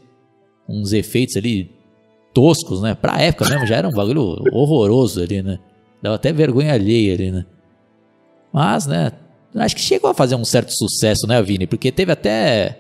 uns 0.68 0.94
efeitos 0.94 1.36
ali 1.38 1.72
toscos, 2.34 2.82
né, 2.82 2.96
pra 2.96 3.22
época 3.22 3.50
mesmo, 3.50 3.66
já 3.68 3.76
era 3.78 3.88
um 3.88 3.94
bagulho 3.94 4.36
horroroso 4.52 5.22
ali, 5.22 5.42
né, 5.42 5.60
dava 6.02 6.16
até 6.16 6.32
vergonha 6.34 6.74
alheia 6.74 7.14
ali, 7.14 7.32
né. 7.32 7.46
Mas, 8.52 8.86
né, 8.86 9.12
Acho 9.56 9.76
que 9.76 9.82
chegou 9.82 10.10
a 10.10 10.14
fazer 10.14 10.36
um 10.36 10.44
certo 10.44 10.72
sucesso, 10.72 11.28
né, 11.28 11.42
Vini? 11.42 11.68
Porque 11.68 11.92
teve 11.92 12.12
até 12.12 12.80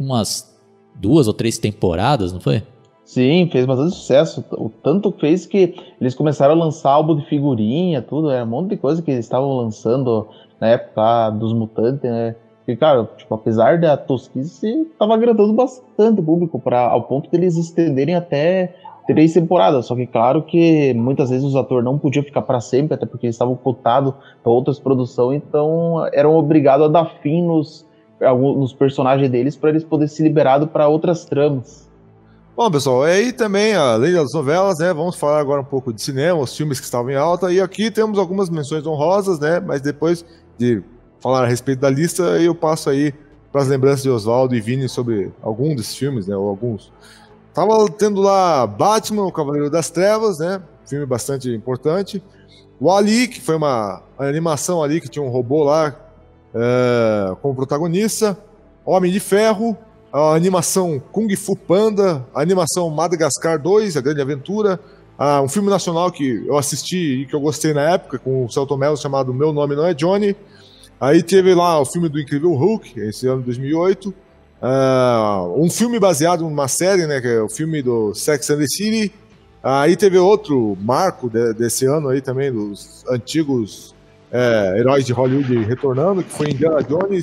umas 0.00 0.54
duas 0.94 1.28
ou 1.28 1.34
três 1.34 1.58
temporadas, 1.58 2.32
não 2.32 2.40
foi? 2.40 2.62
Sim, 3.04 3.48
fez 3.52 3.66
bastante 3.66 3.94
sucesso. 3.94 4.44
O 4.52 4.70
tanto 4.70 5.12
fez 5.20 5.44
que 5.44 5.74
eles 6.00 6.14
começaram 6.14 6.54
a 6.54 6.64
lançar 6.64 6.90
álbum 6.90 7.16
de 7.16 7.26
figurinha, 7.26 8.00
tudo. 8.00 8.30
Era 8.30 8.44
um 8.44 8.48
monte 8.48 8.70
de 8.70 8.76
coisa 8.78 9.02
que 9.02 9.10
eles 9.10 9.26
estavam 9.26 9.54
lançando 9.58 10.26
na 10.58 10.68
época 10.68 11.30
dos 11.30 11.52
Mutantes, 11.52 12.10
né? 12.10 12.34
E, 12.66 12.74
cara, 12.76 13.08
tipo, 13.16 13.34
apesar 13.34 13.78
da 13.78 13.96
tosquice, 13.96 14.90
tava 14.98 15.14
agradando 15.14 15.52
bastante 15.52 16.20
o 16.20 16.24
público, 16.24 16.58
pra, 16.58 16.80
ao 16.80 17.02
ponto 17.02 17.30
de 17.30 17.36
eles 17.36 17.56
estenderem 17.56 18.14
até 18.14 18.74
três 19.06 19.34
temporadas. 19.34 19.86
Só 19.86 19.94
que, 19.94 20.06
claro 20.06 20.42
que 20.42 20.94
muitas 20.94 21.30
vezes 21.30 21.44
os 21.44 21.56
atores 21.56 21.84
não 21.84 21.98
podiam 21.98 22.24
ficar 22.24 22.42
para 22.42 22.60
sempre, 22.60 22.94
até 22.94 23.04
porque 23.04 23.26
eles 23.26 23.34
estavam 23.34 23.54
cotados 23.54 24.14
para 24.42 24.50
outras 24.50 24.78
produções, 24.78 25.42
então 25.46 26.08
eram 26.12 26.36
obrigados 26.36 26.86
a 26.86 26.88
dar 26.88 27.18
fim 27.22 27.42
nos, 27.42 27.86
nos 28.20 28.72
personagens 28.72 29.30
deles 29.30 29.56
para 29.56 29.70
eles 29.70 29.84
poderem 29.84 30.08
ser 30.08 30.22
liberados 30.22 30.68
para 30.70 30.88
outras 30.88 31.24
tramas. 31.26 31.84
Bom, 32.56 32.70
pessoal, 32.70 33.06
e 33.08 33.10
aí 33.10 33.32
também, 33.32 33.74
além 33.74 34.12
das 34.12 34.32
novelas, 34.32 34.78
né, 34.78 34.94
vamos 34.94 35.16
falar 35.16 35.40
agora 35.40 35.60
um 35.60 35.64
pouco 35.64 35.92
de 35.92 36.00
cinema, 36.00 36.38
os 36.38 36.56
filmes 36.56 36.78
que 36.78 36.86
estavam 36.86 37.10
em 37.10 37.16
alta, 37.16 37.52
e 37.52 37.60
aqui 37.60 37.90
temos 37.90 38.16
algumas 38.16 38.48
menções 38.48 38.86
honrosas, 38.86 39.40
né, 39.40 39.58
mas 39.58 39.80
depois 39.80 40.24
de 40.56 40.80
falar 41.24 41.44
a 41.44 41.46
respeito 41.46 41.80
da 41.80 41.88
lista, 41.88 42.22
eu 42.38 42.54
passo 42.54 42.90
aí 42.90 43.14
para 43.50 43.62
as 43.62 43.68
lembranças 43.68 44.02
de 44.02 44.10
Oswaldo 44.10 44.54
e 44.54 44.60
Vini 44.60 44.90
sobre 44.90 45.32
algum 45.40 45.74
desses 45.74 45.96
filmes, 45.96 46.26
né, 46.26 46.36
ou 46.36 46.46
alguns. 46.46 46.92
Tava 47.54 47.88
tendo 47.88 48.20
lá 48.20 48.66
Batman, 48.66 49.22
o 49.22 49.32
Cavaleiro 49.32 49.70
das 49.70 49.88
Trevas, 49.88 50.40
né? 50.40 50.60
Filme 50.84 51.06
bastante 51.06 51.48
importante. 51.48 52.22
O 52.78 52.90
Ali, 52.90 53.26
que 53.26 53.40
foi 53.40 53.54
uma 53.54 54.02
animação 54.18 54.82
ali 54.82 55.00
que 55.00 55.08
tinha 55.08 55.24
um 55.24 55.30
robô 55.30 55.64
lá 55.64 55.96
é, 56.52 57.34
como 57.40 57.54
protagonista. 57.54 58.36
Homem 58.84 59.10
de 59.10 59.20
Ferro, 59.20 59.74
a 60.12 60.34
animação 60.34 61.00
Kung 61.10 61.34
Fu 61.36 61.56
Panda, 61.56 62.26
a 62.34 62.42
animação 62.42 62.90
Madagascar 62.90 63.58
2, 63.58 63.96
A 63.96 64.00
Grande 64.02 64.20
Aventura, 64.20 64.78
ah, 65.16 65.40
um 65.40 65.48
filme 65.48 65.70
nacional 65.70 66.10
que 66.10 66.44
eu 66.46 66.58
assisti 66.58 67.22
e 67.22 67.26
que 67.26 67.34
eu 67.34 67.40
gostei 67.40 67.72
na 67.72 67.92
época, 67.92 68.18
com 68.18 68.44
o 68.44 68.50
Celton 68.50 68.76
Mello, 68.76 68.96
chamado 68.96 69.32
Meu 69.32 69.54
Nome 69.54 69.74
Não 69.74 69.86
É 69.86 69.94
Johnny. 69.94 70.36
Aí 71.04 71.22
teve 71.22 71.54
lá 71.54 71.78
o 71.78 71.84
filme 71.84 72.08
do 72.08 72.18
Incrível 72.18 72.54
Hulk, 72.54 72.98
esse 72.98 73.26
ano 73.26 73.40
de 73.40 73.46
2008. 73.46 74.08
Uh, 74.08 75.62
um 75.62 75.68
filme 75.68 75.98
baseado 75.98 76.44
numa 76.44 76.66
série, 76.66 77.06
né, 77.06 77.20
que 77.20 77.26
é 77.26 77.42
o 77.42 77.48
filme 77.48 77.82
do 77.82 78.14
Sex 78.14 78.48
and 78.48 78.56
the 78.56 78.66
City. 78.66 79.12
Aí 79.62 79.96
teve 79.96 80.16
outro 80.16 80.74
marco 80.80 81.28
de, 81.28 81.52
desse 81.52 81.84
ano 81.84 82.08
aí 82.08 82.22
também, 82.22 82.50
dos 82.50 83.04
antigos 83.10 83.94
é, 84.32 84.78
heróis 84.78 85.04
de 85.04 85.12
Hollywood 85.12 85.58
retornando, 85.64 86.22
que 86.22 86.30
foi 86.30 86.50
Indiana 86.50 86.82
Jones 86.82 87.22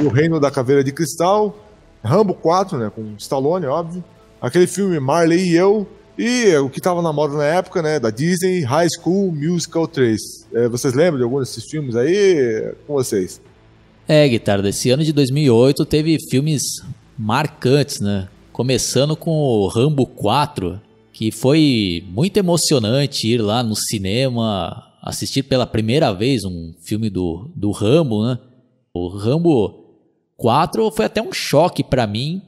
e 0.00 0.04
o 0.04 0.08
Reino 0.08 0.40
da 0.40 0.50
Caveira 0.50 0.82
de 0.82 0.90
Cristal. 0.90 1.54
Rambo 2.02 2.32
4, 2.32 2.78
né, 2.78 2.90
com 2.94 3.14
Stallone, 3.18 3.66
óbvio. 3.66 4.02
Aquele 4.40 4.66
filme 4.66 4.98
Marley 4.98 5.50
e 5.50 5.54
Eu. 5.54 5.86
E 6.18 6.52
o 6.56 6.68
que 6.68 6.80
estava 6.80 7.00
na 7.00 7.12
moda 7.12 7.36
na 7.36 7.44
época, 7.44 7.80
né, 7.80 8.00
da 8.00 8.10
Disney, 8.10 8.62
High 8.62 8.88
School 8.98 9.30
Musical 9.30 9.86
3. 9.86 10.48
É, 10.52 10.68
vocês 10.68 10.92
lembram 10.92 11.18
de 11.18 11.22
algum 11.22 11.38
desses 11.38 11.64
filmes 11.70 11.94
aí? 11.94 12.74
Com 12.88 12.94
vocês. 12.94 13.40
É, 14.08 14.28
guitarra, 14.28 14.62
desse 14.62 14.90
ano 14.90 15.04
de 15.04 15.12
2008 15.12 15.86
teve 15.86 16.16
filmes 16.28 16.62
marcantes, 17.16 18.00
né? 18.00 18.28
Começando 18.52 19.14
com 19.14 19.30
o 19.30 19.68
Rambo 19.68 20.06
4, 20.06 20.80
que 21.12 21.30
foi 21.30 22.02
muito 22.08 22.36
emocionante 22.36 23.28
ir 23.28 23.38
lá 23.38 23.62
no 23.62 23.76
cinema 23.76 24.88
assistir 25.00 25.44
pela 25.44 25.66
primeira 25.66 26.12
vez 26.12 26.44
um 26.44 26.72
filme 26.80 27.08
do, 27.08 27.48
do 27.54 27.70
Rambo, 27.70 28.26
né? 28.26 28.38
O 28.92 29.06
Rambo 29.06 29.84
4 30.36 30.90
foi 30.90 31.04
até 31.04 31.22
um 31.22 31.32
choque 31.32 31.84
para 31.84 32.08
mim, 32.08 32.42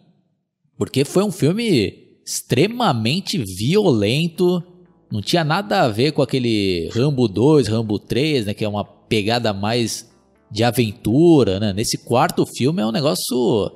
porque 0.77 1.05
foi 1.05 1.23
um 1.23 1.31
filme 1.31 2.00
extremamente 2.31 3.43
violento, 3.59 4.63
não 5.11 5.21
tinha 5.21 5.43
nada 5.43 5.83
a 5.83 5.89
ver 5.89 6.13
com 6.13 6.23
aquele 6.23 6.89
Rambo 6.93 7.27
2, 7.27 7.67
Rambo 7.67 7.99
3, 7.99 8.47
né, 8.47 8.55
que 8.55 8.65
é 8.65 8.69
uma 8.69 8.85
pegada 8.85 9.53
mais 9.53 10.09
de 10.49 10.63
aventura, 10.63 11.59
né? 11.59 11.73
Nesse 11.73 11.99
quarto 11.99 12.45
filme 12.47 12.83
é 12.83 12.87
um 12.87 12.93
negócio 12.93 13.73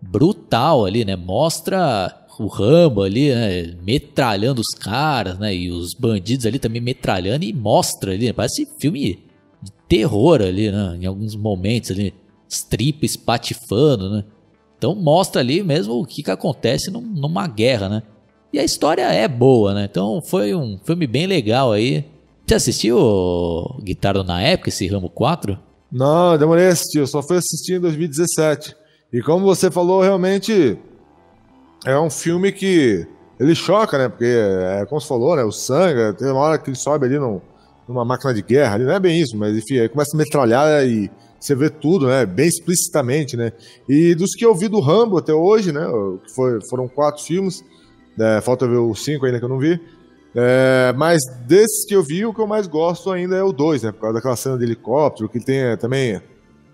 brutal 0.00 0.84
ali, 0.84 1.04
né? 1.04 1.16
Mostra 1.16 2.26
o 2.38 2.46
Rambo 2.46 3.02
ali, 3.02 3.34
né? 3.34 3.74
Metralhando 3.82 4.60
os 4.60 4.78
caras, 4.78 5.38
né? 5.38 5.54
E 5.54 5.70
os 5.70 5.94
bandidos 5.94 6.44
ali 6.44 6.58
também 6.58 6.80
metralhando 6.80 7.44
e 7.44 7.52
mostra 7.52 8.12
ali, 8.12 8.26
né? 8.26 8.32
Parece 8.34 8.66
filme 8.78 9.18
de 9.62 9.72
terror 9.88 10.42
ali, 10.42 10.70
né? 10.70 10.98
Em 11.00 11.06
alguns 11.06 11.34
momentos 11.34 11.90
ali, 11.90 12.12
stripa 12.48 13.06
espatifando, 13.06 14.10
né? 14.10 14.24
Então 14.80 14.94
mostra 14.94 15.42
ali 15.42 15.62
mesmo 15.62 16.00
o 16.00 16.06
que, 16.06 16.22
que 16.22 16.30
acontece 16.30 16.90
num, 16.90 17.02
numa 17.02 17.46
guerra, 17.46 17.86
né? 17.86 18.02
E 18.50 18.58
a 18.58 18.64
história 18.64 19.02
é 19.02 19.28
boa, 19.28 19.74
né? 19.74 19.86
Então 19.90 20.22
foi 20.22 20.54
um 20.54 20.80
filme 20.82 21.06
bem 21.06 21.26
legal 21.26 21.70
aí. 21.70 22.06
Você 22.46 22.54
assistiu, 22.54 22.98
Guitarra, 23.82 24.24
na 24.24 24.40
época, 24.40 24.70
esse 24.70 24.86
Rambo 24.86 25.10
4? 25.10 25.58
Não, 25.92 26.38
demorei 26.38 26.66
a 26.66 26.70
assistir, 26.70 26.98
eu 26.98 27.06
só 27.06 27.22
fui 27.22 27.36
assistir 27.36 27.74
em 27.74 27.80
2017. 27.80 28.74
E 29.12 29.20
como 29.20 29.44
você 29.44 29.70
falou, 29.70 30.00
realmente 30.00 30.78
é 31.84 31.98
um 32.00 32.08
filme 32.08 32.50
que 32.50 33.06
ele 33.38 33.54
choca, 33.54 33.98
né? 33.98 34.08
Porque, 34.08 34.24
é, 34.24 34.86
como 34.86 34.98
você 34.98 35.08
falou, 35.08 35.36
né? 35.36 35.44
O 35.44 35.52
sangue, 35.52 36.16
tem 36.16 36.28
uma 36.28 36.40
hora 36.40 36.58
que 36.58 36.70
ele 36.70 36.76
sobe 36.76 37.04
ali 37.04 37.18
no, 37.18 37.42
numa 37.86 38.02
máquina 38.02 38.32
de 38.32 38.40
guerra, 38.40 38.76
ali 38.76 38.84
não 38.84 38.94
é 38.94 39.00
bem 39.00 39.20
isso, 39.20 39.36
mas 39.36 39.54
enfim, 39.54 39.78
aí 39.78 39.90
começa 39.90 40.16
a 40.16 40.18
metralhar 40.18 40.86
e 40.86 41.10
você 41.40 41.54
vê 41.54 41.70
tudo, 41.70 42.06
né? 42.06 42.26
Bem 42.26 42.46
explicitamente, 42.46 43.36
né? 43.36 43.52
E 43.88 44.14
dos 44.14 44.34
que 44.34 44.44
eu 44.44 44.54
vi 44.54 44.68
do 44.68 44.78
Rambo 44.78 45.16
até 45.16 45.32
hoje, 45.32 45.72
né? 45.72 45.86
Foi, 46.34 46.60
foram 46.68 46.86
quatro 46.86 47.24
filmes, 47.24 47.64
né? 48.16 48.40
falta 48.42 48.68
ver 48.68 48.76
os 48.76 49.02
cinco 49.02 49.24
ainda 49.24 49.38
que 49.38 49.44
eu 49.44 49.48
não 49.48 49.58
vi. 49.58 49.80
É, 50.34 50.92
mas 50.96 51.20
desses 51.46 51.86
que 51.86 51.94
eu 51.94 52.02
vi, 52.02 52.24
o 52.24 52.34
que 52.34 52.40
eu 52.40 52.46
mais 52.46 52.66
gosto 52.66 53.10
ainda 53.10 53.36
é 53.36 53.42
o 53.42 53.52
2, 53.52 53.82
né? 53.82 53.92
Por 53.92 54.00
causa 54.02 54.14
daquela 54.14 54.36
cena 54.36 54.58
de 54.58 54.64
helicóptero, 54.64 55.28
que 55.28 55.40
tem 55.40 55.58
é, 55.58 55.76
também 55.76 56.20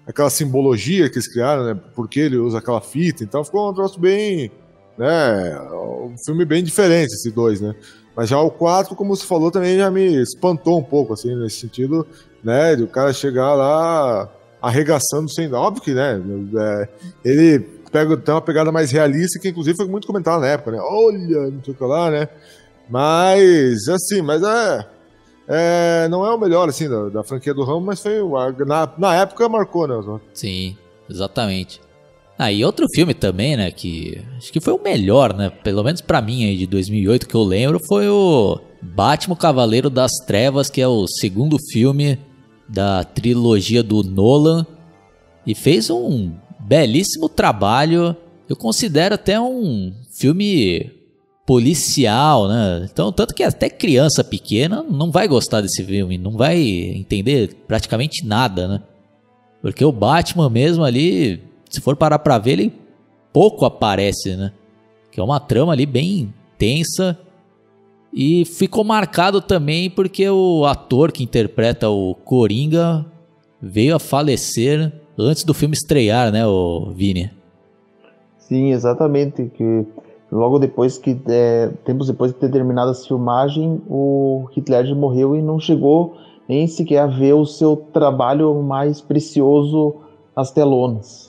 aquela 0.07 0.29
simbologia 0.29 1.09
que 1.09 1.17
eles 1.17 1.33
criaram, 1.33 1.65
né? 1.65 1.81
Porque 1.95 2.21
ele 2.21 2.37
usa 2.37 2.59
aquela 2.59 2.81
fita. 2.81 3.23
Então 3.23 3.45
ficou 3.45 3.71
um 3.71 3.75
troço 3.75 3.99
bem. 4.01 4.51
Né? 4.99 5.61
Um 5.71 6.17
filme 6.25 6.45
bem 6.45 6.65
diferente, 6.65 7.13
esse 7.13 7.31
2, 7.31 7.61
né? 7.61 7.75
Mas 8.17 8.31
já 8.31 8.41
o 8.41 8.51
4, 8.51 8.97
como 8.97 9.15
você 9.15 9.27
falou, 9.27 9.51
também 9.51 9.77
já 9.77 9.91
me 9.91 10.23
espantou 10.23 10.79
um 10.79 10.83
pouco, 10.83 11.13
assim, 11.13 11.35
nesse 11.35 11.61
sentido, 11.61 12.07
né? 12.43 12.75
De 12.75 12.83
o 12.83 12.89
cara 12.89 13.13
chegar 13.13 13.55
lá 13.55 14.31
arregaçando 14.67 15.31
sem. 15.31 15.53
Óbvio 15.53 15.83
que, 15.83 15.95
né? 15.95 16.21
É, 16.59 16.89
ele 17.25 17.61
pega, 17.91 18.17
tem 18.17 18.35
uma 18.35 18.41
pegada 18.41 18.73
mais 18.73 18.91
realista, 18.91 19.39
que 19.39 19.49
inclusive 19.49 19.77
foi 19.77 19.87
muito 19.87 20.07
comentado 20.07 20.41
na 20.41 20.49
época, 20.49 20.73
né? 20.73 20.79
Olha, 20.81 21.51
não 21.51 21.63
sei 21.65 21.73
o 21.73 21.77
que 21.77 21.85
lá, 21.85 22.11
né? 22.11 22.29
Mas, 22.89 23.89
assim, 23.89 24.23
mas 24.23 24.43
é. 24.43 24.87
é 25.49 26.09
não 26.09 26.25
é 26.25 26.31
o 26.33 26.39
melhor, 26.39 26.69
assim, 26.69 26.89
da, 26.89 27.09
da 27.09 27.25
franquia 27.25 27.55
do 27.55 27.65
Ramo, 27.65 27.87
mas 27.87 28.01
foi. 28.01 28.19
Na, 28.67 28.93
na 28.99 29.15
época 29.15 29.49
marcou, 29.49 29.87
né? 29.87 30.21
Sim, 30.35 30.77
exatamente. 31.09 31.81
Ah, 32.39 32.53
e 32.53 32.65
outro 32.65 32.87
filme 32.95 33.15
também, 33.15 33.57
né, 33.57 33.71
que 33.71 34.23
acho 34.37 34.53
que 34.53 34.61
foi 34.61 34.75
o 34.75 34.83
melhor, 34.83 35.35
né, 35.35 35.49
pelo 35.49 35.83
menos 35.83 36.03
para 36.03 36.21
mim 36.21 36.45
aí 36.45 36.59
de 36.59 36.67
2008 36.67 37.27
que 37.27 37.35
eu 37.35 37.43
lembro, 37.43 37.81
foi 37.89 38.11
o 38.11 38.61
Batman 38.83 39.35
Cavaleiro 39.35 39.89
das 39.89 40.13
Trevas, 40.27 40.69
que 40.69 40.83
é 40.83 40.87
o 40.87 41.07
segundo 41.07 41.57
filme 41.73 42.19
da 42.69 43.05
trilogia 43.05 43.83
do 43.83 44.03
Nolan 44.03 44.67
e 45.47 45.55
fez 45.55 45.91
um 45.91 46.33
belíssimo 46.61 47.29
trabalho. 47.29 48.17
Eu 48.49 48.57
considero 48.57 49.15
até 49.15 49.41
um 49.41 49.93
filme 50.13 50.91
policial, 51.47 52.49
né? 52.49 52.89
Então, 52.91 53.13
tanto 53.13 53.33
que 53.33 53.45
até 53.45 53.71
criança 53.71 54.25
pequena 54.25 54.83
não 54.83 55.13
vai 55.13 55.29
gostar 55.29 55.61
desse 55.61 55.85
filme, 55.85 56.19
não 56.19 56.33
vai 56.33 56.61
entender 56.61 57.55
praticamente 57.69 58.27
nada, 58.27 58.67
né? 58.67 58.83
Porque 59.63 59.85
o 59.85 59.93
Batman 59.93 60.51
mesmo 60.51 60.85
ali, 60.85 61.43
se 61.71 61.81
for 61.81 61.97
parar 61.97 62.19
pra 62.19 62.39
ver, 62.39 62.53
ele 62.53 62.73
pouco 63.33 63.65
aparece, 63.65 64.35
né? 64.37 64.53
Que 65.11 65.21
é 65.21 65.23
uma 65.23 65.39
trama 65.39 65.73
ali 65.73 65.87
bem 65.87 66.35
tensa. 66.59 67.19
E 68.19 68.47
ficou 68.47 68.83
marcado 68.83 69.43
também 69.43 69.91
porque 69.91 70.27
o 70.31 70.65
ator 70.65 71.13
que 71.13 71.23
interpreta 71.23 71.91
o 71.91 72.15
Coringa 72.15 73.05
veio 73.61 73.95
a 73.95 73.99
falecer 73.99 74.91
antes 75.19 75.45
do 75.45 75.53
filme 75.53 75.75
estrear, 75.75 76.33
né, 76.33 76.47
o 76.47 76.93
Vini? 76.95 77.31
Sim, 78.39 78.73
exatamente. 78.73 79.51
Que 79.55 79.85
logo 80.33 80.59
depois 80.59 80.97
que 80.97 81.21
é, 81.29 81.69
tempos 81.85 82.07
depois 82.07 82.33
de 82.33 82.39
ter 82.39 82.51
terminado 82.51 82.93
a 82.93 82.95
filmagem, 82.95 83.83
o 83.87 84.49
Hitler 84.51 84.97
morreu 84.97 85.37
e 85.37 85.43
não 85.43 85.61
chegou 85.61 86.17
nem 86.49 86.67
sequer 86.67 87.01
a 87.01 87.07
ver 87.07 87.35
o 87.35 87.45
seu 87.45 87.77
trabalho 87.77 88.63
mais 88.63 88.99
precioso 88.99 89.97
nas 90.35 90.51
telonas. 90.51 91.26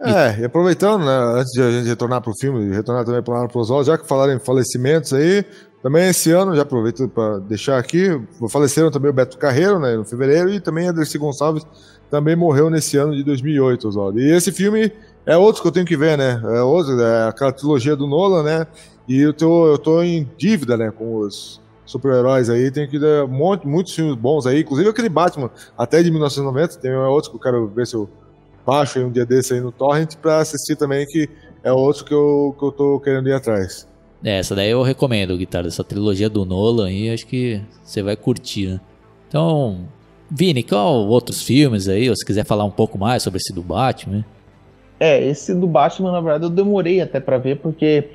É, 0.00 0.40
e 0.40 0.44
aproveitando, 0.44 1.04
né, 1.04 1.40
antes 1.40 1.52
de 1.52 1.62
a 1.62 1.70
gente 1.70 1.88
retornar 1.88 2.20
para 2.20 2.30
o 2.30 2.36
filme, 2.38 2.74
retornar 2.74 3.04
também 3.04 3.22
para 3.22 3.48
o 3.52 3.58
Oswald, 3.58 3.86
já 3.86 3.96
que 3.96 4.06
falaram 4.06 4.34
em 4.34 4.38
falecimentos 4.38 5.12
aí, 5.14 5.44
também 5.82 6.08
esse 6.08 6.30
ano, 6.32 6.54
já 6.54 6.62
aproveito 6.62 7.08
para 7.08 7.38
deixar 7.38 7.78
aqui, 7.78 8.20
faleceram 8.50 8.90
também 8.90 9.10
o 9.10 9.14
Beto 9.14 9.38
Carreiro, 9.38 9.78
né, 9.78 9.96
no 9.96 10.04
fevereiro, 10.04 10.50
e 10.50 10.60
também 10.60 10.88
a 10.88 10.92
Dercy 10.92 11.16
Gonçalves 11.16 11.64
também 12.10 12.36
morreu 12.36 12.68
nesse 12.68 12.96
ano 12.96 13.16
de 13.16 13.24
2008, 13.24 13.88
Oswald. 13.88 14.20
E 14.20 14.30
esse 14.30 14.52
filme 14.52 14.92
é 15.24 15.36
outro 15.36 15.62
que 15.62 15.68
eu 15.68 15.72
tenho 15.72 15.86
que 15.86 15.96
ver, 15.96 16.16
né? 16.16 16.40
É 16.44 16.62
outro, 16.62 17.00
é 17.00 17.28
aquela 17.28 17.52
trilogia 17.52 17.96
do 17.96 18.06
Nolan, 18.06 18.42
né? 18.42 18.66
E 19.08 19.20
eu 19.20 19.32
tô, 19.32 19.66
eu 19.68 19.78
tô 19.78 20.02
em 20.02 20.28
dívida, 20.36 20.76
né, 20.76 20.90
com 20.90 21.18
os 21.18 21.60
super-heróis 21.84 22.50
aí, 22.50 22.70
tem 22.70 22.88
que 22.88 22.98
dar 22.98 23.24
um 23.24 23.28
monte, 23.28 23.66
muitos 23.66 23.94
filmes 23.94 24.16
bons 24.16 24.44
aí, 24.46 24.60
inclusive 24.60 24.90
aquele 24.90 25.08
Batman, 25.08 25.50
até 25.78 26.02
de 26.02 26.10
1990, 26.10 26.78
tem 26.78 26.92
outros 26.92 27.28
que 27.28 27.36
eu 27.36 27.40
quero 27.40 27.68
ver 27.68 27.86
se 27.86 27.94
eu 27.94 28.08
baixo 28.66 28.98
aí 28.98 29.04
um 29.04 29.10
dia 29.10 29.24
desse 29.24 29.54
aí 29.54 29.60
no 29.60 29.70
Torrent 29.70 30.16
pra 30.16 30.38
assistir 30.38 30.76
também, 30.76 31.06
que 31.06 31.28
é 31.62 31.72
outro 31.72 32.04
que 32.04 32.12
eu, 32.12 32.54
que 32.58 32.64
eu 32.64 32.72
tô 32.72 33.00
querendo 33.00 33.28
ir 33.28 33.32
atrás. 33.32 33.86
É, 34.24 34.38
essa 34.38 34.54
daí 34.54 34.70
eu 34.70 34.82
recomendo, 34.82 35.36
Guitarra, 35.36 35.68
essa 35.68 35.84
trilogia 35.84 36.28
do 36.28 36.44
Nolan 36.44 36.88
aí, 36.88 37.10
acho 37.10 37.26
que 37.26 37.60
você 37.84 38.02
vai 38.02 38.16
curtir, 38.16 38.68
né? 38.68 38.80
Então, 39.28 39.86
Vini, 40.30 40.62
qual 40.62 41.06
outros 41.06 41.42
filmes 41.42 41.88
aí, 41.88 42.08
ou 42.10 42.16
se 42.16 42.24
quiser 42.24 42.44
falar 42.44 42.64
um 42.64 42.70
pouco 42.70 42.98
mais 42.98 43.22
sobre 43.22 43.38
esse 43.38 43.52
do 43.52 43.62
Batman? 43.62 44.24
É, 44.98 45.22
esse 45.22 45.54
do 45.54 45.66
Batman, 45.66 46.10
na 46.10 46.20
verdade, 46.20 46.44
eu 46.44 46.50
demorei 46.50 47.00
até 47.00 47.20
para 47.20 47.38
ver, 47.38 47.58
porque 47.58 48.08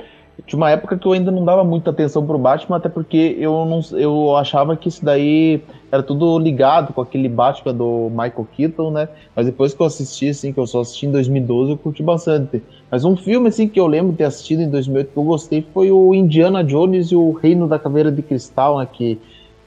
tinha 0.46 0.58
uma 0.58 0.70
época 0.70 0.98
que 0.98 1.06
eu 1.06 1.14
ainda 1.14 1.32
não 1.32 1.46
dava 1.46 1.64
muita 1.64 1.92
atenção 1.92 2.26
pro 2.26 2.38
Batman, 2.38 2.78
até 2.78 2.90
porque 2.90 3.36
eu, 3.40 3.66
não, 3.66 3.80
eu 3.98 4.36
achava 4.36 4.76
que 4.76 4.90
isso 4.90 5.04
daí 5.04 5.62
era 5.92 6.04
tudo 6.04 6.38
ligado 6.40 6.94
com 6.94 7.02
aquele 7.02 7.30
Batman 7.30 7.74
do 7.74 8.10
Michael 8.10 8.48
Keaton, 8.56 8.92
né? 8.92 9.10
Mas 9.36 9.46
depois 9.46 9.74
que 9.74 9.82
eu 9.82 9.86
assisti, 9.86 10.30
assim, 10.30 10.52
que 10.52 10.60
eu 10.60 10.68
só 10.68 10.82
assisti 10.82 11.06
em 11.06 11.12
2012, 11.12 11.72
eu 11.72 11.78
curti 11.78 12.04
bastante. 12.04 12.62
Mas 12.90 13.06
um 13.06 13.16
filme, 13.16 13.48
assim, 13.48 13.68
que 13.68 13.80
eu 13.80 13.88
lembro 13.88 14.12
de 14.12 14.18
ter 14.18 14.26
assistido 14.26 14.62
em 14.62 14.70
2008 14.70 15.12
que 15.12 15.18
eu 15.18 15.24
gostei 15.24 15.66
foi 15.74 15.92
o 15.92 16.14
Indiana 16.14 16.64
Jones 16.64 17.12
e 17.12 17.16
o 17.16 17.32
Reino 17.32 17.68
da 17.68 17.80
Caveira 17.80 18.12
de 18.12 18.22
Cristal, 18.22 18.80
né? 18.80 18.88
Que 18.92 19.20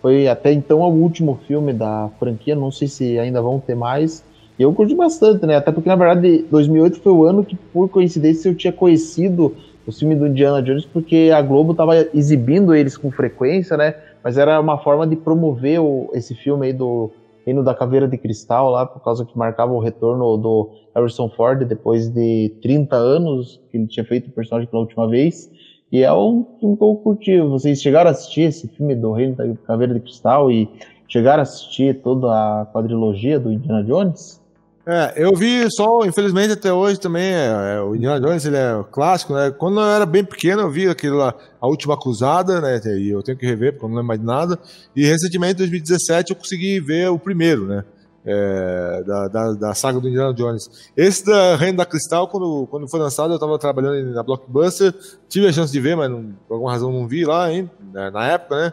foi 0.02 0.28
até 0.28 0.52
então 0.52 0.80
o 0.80 1.02
último 1.02 1.40
filme 1.46 1.72
da 1.72 2.10
franquia, 2.18 2.54
não 2.54 2.70
sei 2.70 2.88
se 2.88 3.18
ainda 3.18 3.40
vão 3.40 3.58
ter 3.58 3.74
mais. 3.74 4.22
E 4.58 4.62
eu 4.62 4.72
curti 4.72 4.94
bastante, 4.94 5.46
né? 5.46 5.56
Até 5.56 5.72
porque, 5.72 5.88
na 5.88 5.96
verdade, 5.96 6.44
2008 6.50 7.00
foi 7.00 7.12
o 7.12 7.24
ano 7.24 7.44
que, 7.44 7.56
por 7.56 7.88
coincidência, 7.88 8.48
eu 8.48 8.54
tinha 8.54 8.72
conhecido 8.72 9.54
o 9.86 9.92
filme 9.92 10.14
do 10.14 10.26
Indiana 10.26 10.62
Jones 10.62 10.84
porque 10.84 11.30
a 11.34 11.40
Globo 11.42 11.72
estava 11.72 11.96
exibindo 12.14 12.74
eles 12.74 12.96
com 12.96 13.10
frequência, 13.10 13.76
né? 13.76 13.94
Mas 14.22 14.38
era 14.38 14.58
uma 14.60 14.78
forma 14.78 15.06
de 15.06 15.16
promover 15.16 15.80
o, 15.80 16.10
esse 16.14 16.34
filme 16.34 16.66
aí 16.66 16.72
do 16.72 17.10
Reino 17.44 17.62
da 17.62 17.74
Caveira 17.74 18.08
de 18.08 18.16
Cristal 18.16 18.70
lá, 18.70 18.86
por 18.86 19.02
causa 19.02 19.24
que 19.24 19.36
marcava 19.36 19.72
o 19.72 19.78
retorno 19.78 20.36
do 20.38 20.70
Harrison 20.94 21.28
Ford 21.28 21.64
depois 21.64 22.08
de 22.08 22.50
30 22.62 22.96
anos 22.96 23.60
que 23.70 23.76
ele 23.76 23.86
tinha 23.86 24.04
feito 24.04 24.28
o 24.28 24.32
personagem 24.32 24.68
pela 24.68 24.82
última 24.82 25.06
vez. 25.06 25.50
E 25.92 26.02
é 26.02 26.12
um 26.12 26.44
filme 26.58 26.76
que 26.76 26.82
eu 26.82 26.94
curti. 26.96 27.40
Vocês 27.40 27.80
chegaram 27.80 28.08
a 28.08 28.12
assistir 28.12 28.42
esse 28.42 28.66
filme 28.68 28.94
do 28.94 29.12
Reino 29.12 29.36
da 29.36 29.44
Caveira 29.66 29.92
de 29.92 30.00
Cristal 30.00 30.50
e 30.50 30.68
chegaram 31.06 31.40
a 31.40 31.42
assistir 31.42 32.00
toda 32.02 32.26
a 32.28 32.66
quadrilogia 32.66 33.38
do 33.38 33.52
Indiana 33.52 33.84
Jones? 33.84 34.42
É, 34.86 35.14
eu 35.16 35.34
vi 35.34 35.66
só, 35.70 36.04
infelizmente 36.04 36.52
até 36.52 36.70
hoje 36.70 37.00
também, 37.00 37.32
é, 37.32 37.76
é, 37.76 37.80
o 37.80 37.96
Indiana 37.96 38.20
Jones, 38.20 38.44
ele 38.44 38.56
é 38.56 38.84
clássico, 38.92 39.32
né? 39.32 39.50
Quando 39.50 39.80
eu 39.80 39.86
era 39.86 40.04
bem 40.04 40.22
pequeno, 40.22 40.60
eu 40.60 40.70
vi 40.70 40.86
aquele 40.86 41.14
lá, 41.14 41.34
A 41.58 41.66
Última 41.66 41.98
Cruzada, 41.98 42.60
né? 42.60 42.78
E 42.98 43.08
eu 43.08 43.22
tenho 43.22 43.38
que 43.38 43.46
rever, 43.46 43.72
porque 43.72 43.86
eu 43.86 43.88
não 43.88 43.96
lembro 43.96 44.08
mais 44.08 44.20
de 44.20 44.26
nada. 44.26 44.58
E 44.94 45.06
recentemente, 45.06 45.54
em 45.54 45.56
2017, 45.56 46.32
eu 46.32 46.36
consegui 46.36 46.80
ver 46.80 47.08
o 47.08 47.18
primeiro, 47.18 47.66
né? 47.66 47.84
É, 48.26 49.02
da, 49.06 49.28
da, 49.28 49.52
da, 49.52 49.74
saga 49.74 49.98
do 50.00 50.08
Indiana 50.08 50.34
Jones. 50.34 50.68
Esse 50.94 51.24
da 51.24 51.56
Reino 51.56 51.78
da 51.78 51.86
Cristal, 51.86 52.28
quando, 52.28 52.66
quando 52.70 52.88
foi 52.88 53.00
lançado, 53.00 53.32
eu 53.32 53.36
estava 53.36 53.58
trabalhando 53.58 54.12
na 54.12 54.22
Blockbuster, 54.22 54.94
tive 55.28 55.46
a 55.46 55.52
chance 55.52 55.72
de 55.72 55.80
ver, 55.80 55.94
mas 55.96 56.10
não, 56.10 56.34
por 56.46 56.54
alguma 56.54 56.72
razão 56.72 56.90
não 56.90 57.06
vi 57.06 57.24
lá 57.24 57.48
né, 57.48 58.10
na 58.10 58.26
época, 58.26 58.56
né? 58.56 58.72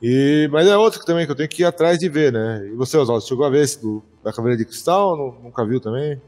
E, 0.00 0.48
mas 0.52 0.66
é 0.66 0.76
outro 0.76 1.04
também 1.04 1.26
que 1.26 1.32
eu 1.32 1.36
tenho 1.36 1.48
que 1.48 1.62
ir 1.62 1.64
atrás 1.64 1.98
de 1.98 2.08
ver, 2.08 2.32
né? 2.32 2.68
E 2.72 2.76
você, 2.76 2.96
Oswaldo, 2.96 3.26
chegou 3.26 3.44
a 3.44 3.50
ver 3.50 3.62
esse 3.62 3.80
do, 3.82 4.02
da 4.22 4.32
Caveira 4.32 4.56
de 4.56 4.64
Cristal? 4.64 5.16
Nunca 5.42 5.66
viu 5.66 5.80
também? 5.80 6.20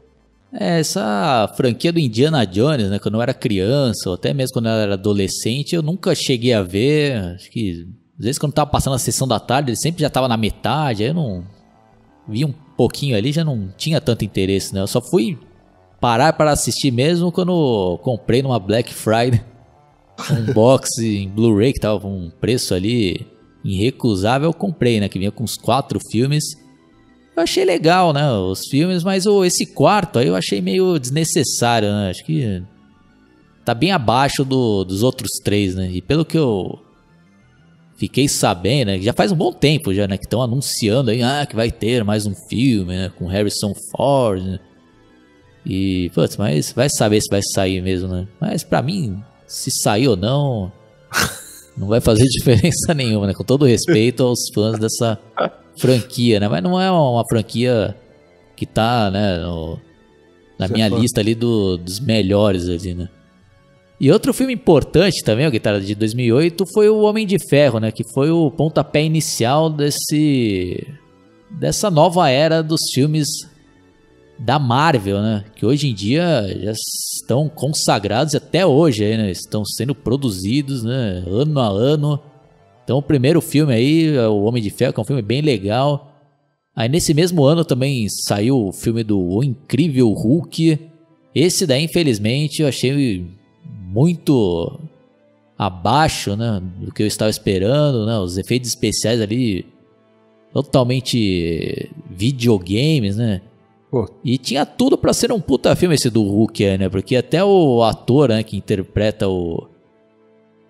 É, 0.53 0.81
essa 0.81 1.51
franquia 1.55 1.93
do 1.93 1.99
Indiana 1.99 2.45
Jones, 2.45 2.89
né? 2.89 2.99
Quando 2.99 3.15
eu 3.15 3.21
era 3.21 3.33
criança, 3.33 4.09
ou 4.09 4.15
até 4.15 4.33
mesmo 4.33 4.53
quando 4.53 4.67
eu 4.67 4.73
era 4.73 4.93
adolescente, 4.95 5.73
eu 5.73 5.81
nunca 5.81 6.13
cheguei 6.13 6.53
a 6.53 6.61
ver. 6.61 7.15
Acho 7.35 7.49
que 7.49 7.87
às 8.19 8.25
vezes 8.25 8.37
quando 8.37 8.53
tava 8.53 8.69
passando 8.69 8.95
a 8.95 8.99
sessão 8.99 9.27
da 9.27 9.39
tarde, 9.39 9.71
ele 9.71 9.77
sempre 9.77 10.01
já 10.01 10.09
tava 10.09 10.27
na 10.27 10.35
metade, 10.35 11.03
aí 11.03 11.09
eu 11.09 11.13
não 11.13 11.45
vi 12.27 12.43
um 12.43 12.53
pouquinho 12.75 13.15
ali, 13.15 13.31
já 13.31 13.43
não 13.43 13.69
tinha 13.77 14.01
tanto 14.01 14.25
interesse, 14.25 14.73
né? 14.73 14.81
Eu 14.81 14.87
só 14.87 15.01
fui 15.01 15.39
parar 16.01 16.33
para 16.33 16.51
assistir 16.51 16.91
mesmo 16.91 17.31
quando 17.31 17.97
comprei 18.03 18.41
numa 18.41 18.59
Black 18.59 18.93
Friday 18.93 19.41
um 20.29 20.51
box 20.53 20.99
em 20.99 21.29
Blu-ray 21.29 21.71
que 21.71 21.79
tava 21.79 22.01
com 22.01 22.11
um 22.11 22.29
preço 22.29 22.73
ali 22.73 23.25
irrecusável, 23.63 24.49
eu 24.49 24.53
comprei, 24.53 24.99
né? 24.99 25.09
Que 25.09 25.19
vinha 25.19 25.31
com 25.31 25.43
uns 25.43 25.57
quatro 25.57 25.99
filmes. 26.11 26.43
Eu 27.35 27.43
achei 27.43 27.63
legal, 27.63 28.13
né? 28.13 28.31
Os 28.31 28.67
filmes, 28.67 29.03
mas 29.03 29.25
oh, 29.25 29.45
esse 29.45 29.65
quarto 29.65 30.19
aí 30.19 30.27
eu 30.27 30.35
achei 30.35 30.61
meio 30.61 30.99
desnecessário, 30.99 31.89
né? 31.89 32.09
Acho 32.09 32.25
que 32.25 32.61
tá 33.63 33.73
bem 33.73 33.91
abaixo 33.91 34.43
do, 34.43 34.83
dos 34.83 35.03
outros 35.03 35.31
três, 35.43 35.75
né? 35.75 35.89
E 35.91 36.01
pelo 36.01 36.25
que 36.25 36.37
eu 36.37 36.79
fiquei 37.95 38.27
sabendo, 38.27 38.87
né? 38.87 38.99
Já 38.99 39.13
faz 39.13 39.31
um 39.31 39.35
bom 39.35 39.53
tempo 39.53 39.93
já, 39.93 40.07
né? 40.07 40.17
Que 40.17 40.25
estão 40.25 40.41
anunciando 40.41 41.11
aí, 41.11 41.21
ah, 41.21 41.45
que 41.45 41.55
vai 41.55 41.71
ter 41.71 42.03
mais 42.03 42.25
um 42.25 42.33
filme, 42.49 42.95
né? 42.95 43.11
Com 43.17 43.27
Harrison 43.27 43.73
Ford, 43.91 44.41
né? 44.43 44.59
E, 45.65 46.09
putz, 46.13 46.37
mas 46.37 46.71
vai 46.71 46.89
saber 46.89 47.21
se 47.21 47.29
vai 47.29 47.41
sair 47.53 47.81
mesmo, 47.81 48.07
né? 48.07 48.27
Mas 48.39 48.63
pra 48.63 48.81
mim, 48.81 49.23
se 49.45 49.69
sair 49.69 50.07
ou 50.07 50.17
não, 50.17 50.71
não 51.77 51.87
vai 51.87 52.01
fazer 52.01 52.25
diferença 52.29 52.93
nenhuma, 52.93 53.27
né? 53.27 53.33
Com 53.33 53.43
todo 53.43 53.65
respeito 53.65 54.23
aos 54.23 54.39
fãs 54.53 54.79
dessa 54.79 55.19
franquia, 55.77 56.39
né? 56.39 56.47
Mas 56.47 56.63
não 56.63 56.79
é 56.79 56.89
uma 56.91 57.23
franquia 57.27 57.95
que 58.55 58.65
tá, 58.65 59.09
né, 59.09 59.39
no, 59.39 59.79
na 60.59 60.67
Você 60.67 60.73
minha 60.73 60.85
é 60.85 60.89
lista 60.89 61.19
ali 61.19 61.33
do, 61.33 61.77
dos 61.77 61.99
melhores 61.99 62.69
ali, 62.69 62.93
né? 62.93 63.09
E 63.99 64.11
outro 64.11 64.33
filme 64.33 64.53
importante 64.53 65.23
também, 65.23 65.45
o 65.45 65.51
Guitarra 65.51 65.79
de 65.79 65.93
2008, 65.93 66.65
foi 66.73 66.89
o 66.89 67.01
Homem 67.01 67.25
de 67.25 67.37
Ferro, 67.49 67.79
né? 67.79 67.91
Que 67.91 68.03
foi 68.13 68.31
o 68.31 68.49
pontapé 68.49 69.03
inicial 69.03 69.69
desse 69.69 70.87
dessa 71.51 71.91
nova 71.91 72.29
era 72.29 72.63
dos 72.63 72.79
filmes 72.93 73.27
da 74.41 74.57
Marvel, 74.57 75.21
né? 75.21 75.45
Que 75.55 75.65
hoje 75.65 75.87
em 75.87 75.93
dia 75.93 76.47
já 76.59 76.71
estão 76.71 77.47
consagrados 77.47 78.33
até 78.33 78.65
hoje, 78.65 79.05
né? 79.15 79.29
Estão 79.29 79.63
sendo 79.63 79.93
produzidos, 79.93 80.83
né? 80.83 81.23
Ano 81.27 81.59
a 81.59 81.67
ano. 81.67 82.19
Então 82.83 82.97
o 82.97 83.03
primeiro 83.03 83.39
filme 83.39 83.71
aí, 83.71 84.17
O 84.17 84.43
Homem 84.43 84.61
de 84.61 84.71
Ferro, 84.71 84.93
que 84.93 84.99
é 84.99 85.03
um 85.03 85.05
filme 85.05 85.21
bem 85.21 85.41
legal. 85.41 86.11
Aí 86.75 86.89
nesse 86.89 87.13
mesmo 87.13 87.43
ano 87.43 87.63
também 87.63 88.07
saiu 88.09 88.67
o 88.67 88.71
filme 88.71 89.03
do 89.03 89.19
O 89.19 89.43
Incrível 89.43 90.11
Hulk. 90.11 90.79
Esse 91.35 91.67
daí, 91.67 91.83
infelizmente, 91.83 92.63
eu 92.63 92.67
achei 92.67 93.25
muito 93.63 94.79
abaixo, 95.55 96.35
né? 96.35 96.59
Do 96.79 96.91
que 96.91 97.03
eu 97.03 97.07
estava 97.07 97.29
esperando, 97.29 98.07
né? 98.07 98.17
Os 98.17 98.39
efeitos 98.39 98.69
especiais 98.69 99.21
ali 99.21 99.67
totalmente 100.51 101.91
videogames, 102.09 103.17
né? 103.17 103.41
Pô. 103.91 104.09
E 104.23 104.37
tinha 104.37 104.65
tudo 104.65 104.97
para 104.97 105.11
ser 105.11 105.33
um 105.33 105.41
puta 105.41 105.75
filme 105.75 105.95
esse 105.95 106.09
do 106.09 106.23
Hulk, 106.23 106.77
né? 106.77 106.87
Porque 106.87 107.13
até 107.13 107.43
o 107.43 107.83
ator 107.83 108.29
né, 108.29 108.41
que 108.41 108.55
interpreta 108.55 109.27
o, 109.27 109.67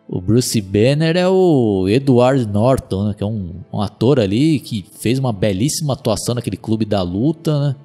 o 0.09 0.19
Bruce 0.19 0.59
Banner 0.59 1.15
é 1.15 1.27
o 1.27 1.87
Edward 1.87 2.47
Norton, 2.47 3.09
né? 3.09 3.13
Que 3.15 3.23
é 3.23 3.27
um, 3.27 3.61
um 3.71 3.79
ator 3.79 4.19
ali 4.19 4.59
que 4.59 4.83
fez 4.99 5.19
uma 5.19 5.31
belíssima 5.31 5.93
atuação 5.93 6.33
naquele 6.33 6.57
clube 6.57 6.83
da 6.83 7.03
luta, 7.03 7.67
né? 7.67 7.75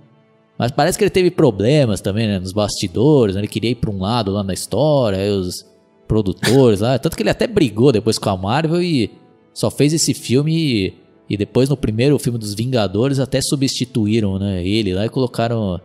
Mas 0.59 0.71
parece 0.71 0.97
que 0.97 1.05
ele 1.05 1.11
teve 1.11 1.31
problemas 1.31 2.01
também, 2.01 2.27
né? 2.27 2.39
Nos 2.39 2.53
bastidores, 2.53 3.35
né? 3.35 3.43
Ele 3.43 3.49
queria 3.49 3.73
ir 3.73 3.75
pra 3.75 3.91
um 3.91 4.01
lado 4.01 4.33
lá 4.33 4.43
na 4.43 4.55
história, 4.55 5.19
aí 5.19 5.31
os 5.31 5.67
produtores 6.09 6.81
lá. 6.81 6.99
Tanto 6.99 7.15
que 7.15 7.23
ele 7.23 7.29
até 7.29 7.47
brigou 7.47 7.93
depois 7.93 8.19
com 8.19 8.31
a 8.31 8.37
Marvel 8.39 8.81
e 8.81 9.11
só 9.53 9.71
fez 9.71 9.93
esse 9.93 10.15
filme 10.15 10.95
e 11.29 11.37
depois 11.37 11.69
no 11.69 11.77
primeiro 11.77 12.19
filme 12.19 12.39
dos 12.39 12.55
Vingadores 12.55 13.19
até 13.19 13.41
substituíram, 13.41 14.39
né, 14.39 14.67
ele 14.67 14.95
lá 14.95 15.07
e 15.07 15.09
colocaram 15.09 15.81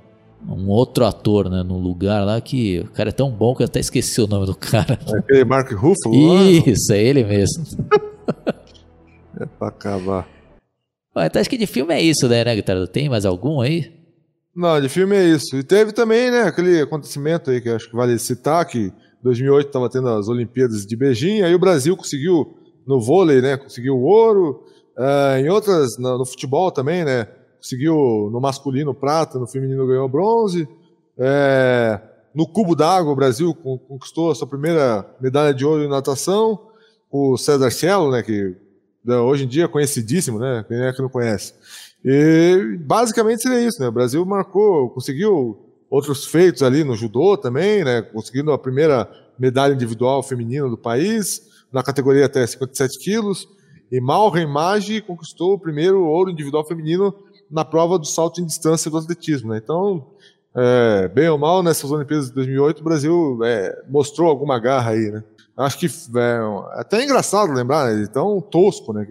um 0.47 0.69
outro 0.69 1.05
ator, 1.05 1.49
né, 1.49 1.63
no 1.63 1.77
lugar 1.77 2.25
lá 2.25 2.39
que 2.41 2.79
o 2.79 2.91
cara 2.91 3.09
é 3.09 3.13
tão 3.13 3.29
bom 3.29 3.55
que 3.55 3.61
eu 3.61 3.67
até 3.67 3.79
esqueci 3.79 4.21
o 4.21 4.27
nome 4.27 4.45
do 4.45 4.55
cara. 4.55 4.99
É 5.07 5.17
aquele 5.17 5.45
Mark 5.45 5.71
Ruffalo? 5.71 6.15
Isso, 6.49 6.91
é 6.93 7.03
ele 7.03 7.23
mesmo. 7.23 7.63
é 9.39 9.45
pra 9.45 9.67
acabar. 9.67 10.27
Bom, 11.13 11.21
então 11.21 11.39
acho 11.39 11.49
que 11.49 11.57
de 11.57 11.67
filme 11.67 11.93
é 11.93 12.01
isso, 12.01 12.27
né, 12.27 12.43
né, 12.43 12.55
Guitarra? 12.55 12.87
Tem 12.87 13.09
mais 13.09 13.25
algum 13.25 13.59
aí? 13.59 13.91
Não, 14.55 14.79
de 14.79 14.87
filme 14.87 15.15
é 15.15 15.25
isso. 15.25 15.57
E 15.57 15.63
teve 15.63 15.91
também, 15.91 16.31
né, 16.31 16.43
aquele 16.43 16.81
acontecimento 16.81 17.51
aí 17.51 17.59
que 17.59 17.69
acho 17.69 17.89
que 17.89 17.95
vale 17.95 18.17
citar, 18.17 18.65
que 18.65 18.91
2008 19.21 19.67
estava 19.67 19.89
tendo 19.89 20.07
as 20.07 20.27
Olimpíadas 20.27 20.85
de 20.85 20.95
Beijing, 20.95 21.41
aí 21.41 21.53
o 21.53 21.59
Brasil 21.59 21.95
conseguiu 21.97 22.57
no 22.87 22.99
vôlei, 22.99 23.41
né, 23.41 23.57
conseguiu 23.57 23.95
o 23.95 24.03
ouro, 24.03 24.63
Uh, 24.97 25.37
em 25.39 25.49
outras, 25.49 25.97
no, 25.97 26.17
no, 26.17 26.25
futebol 26.25 26.71
também, 26.71 27.05
né? 27.05 27.27
Conseguiu 27.57 28.29
no 28.31 28.39
masculino 28.41 28.93
prata, 28.93 29.39
no 29.39 29.47
feminino 29.47 29.87
ganhou 29.87 30.09
bronze. 30.09 30.67
É, 31.17 31.99
no 32.33 32.47
cubo 32.47 32.75
d'água, 32.75 33.11
o 33.11 33.15
Brasil 33.15 33.53
conquistou 33.53 34.31
a 34.31 34.35
sua 34.35 34.47
primeira 34.47 35.05
medalha 35.19 35.53
de 35.53 35.65
ouro 35.65 35.83
em 35.83 35.89
natação. 35.89 36.59
O 37.09 37.37
César 37.37 37.69
Cielo, 37.71 38.11
né? 38.11 38.23
Que 38.23 38.55
né, 39.03 39.17
hoje 39.17 39.45
em 39.45 39.47
dia 39.47 39.65
é 39.65 39.67
conhecidíssimo, 39.67 40.39
né? 40.39 40.65
Quem 40.67 40.81
é 40.81 40.91
que 40.93 41.01
não 41.01 41.09
conhece? 41.09 41.53
E 42.03 42.77
basicamente 42.79 43.43
seria 43.43 43.61
isso, 43.61 43.81
né? 43.81 43.87
O 43.87 43.91
Brasil 43.91 44.25
marcou, 44.25 44.89
conseguiu 44.89 45.57
outros 45.89 46.25
feitos 46.25 46.63
ali 46.63 46.83
no 46.83 46.95
judô 46.95 47.37
também, 47.37 47.83
né? 47.83 48.01
Conseguindo 48.01 48.51
a 48.51 48.57
primeira 48.57 49.09
medalha 49.37 49.73
individual 49.73 50.23
feminina 50.23 50.69
do 50.69 50.77
país, 50.77 51.41
na 51.71 51.83
categoria 51.83 52.25
até 52.25 52.45
57 52.45 52.99
quilos. 52.99 53.47
E 53.91 53.99
Malren 53.99 54.47
Maggi 54.47 55.01
conquistou 55.01 55.53
o 55.53 55.59
primeiro 55.59 56.05
ouro 56.05 56.31
individual 56.31 56.65
feminino 56.65 57.13
na 57.49 57.65
prova 57.65 57.99
do 57.99 58.05
salto 58.05 58.39
em 58.39 58.45
distância 58.45 58.89
do 58.89 58.97
atletismo. 58.97 59.51
Né? 59.51 59.59
Então, 59.61 60.07
é, 60.55 61.07
bem 61.09 61.27
ou 61.29 61.37
mal, 61.37 61.61
nessas 61.61 61.91
Olimpíadas 61.91 62.27
de 62.27 62.35
2008, 62.35 62.79
o 62.79 62.83
Brasil 62.83 63.39
é, 63.43 63.83
mostrou 63.89 64.29
alguma 64.29 64.59
garra 64.59 64.91
aí, 64.91 65.11
né? 65.11 65.23
Acho 65.57 65.77
que 65.77 65.85
é 65.85 66.39
até 66.79 67.03
engraçado 67.03 67.51
lembrar, 67.51 67.93
né? 67.93 68.07
tão 68.07 68.41
tosco, 68.41 68.93
né? 68.93 69.05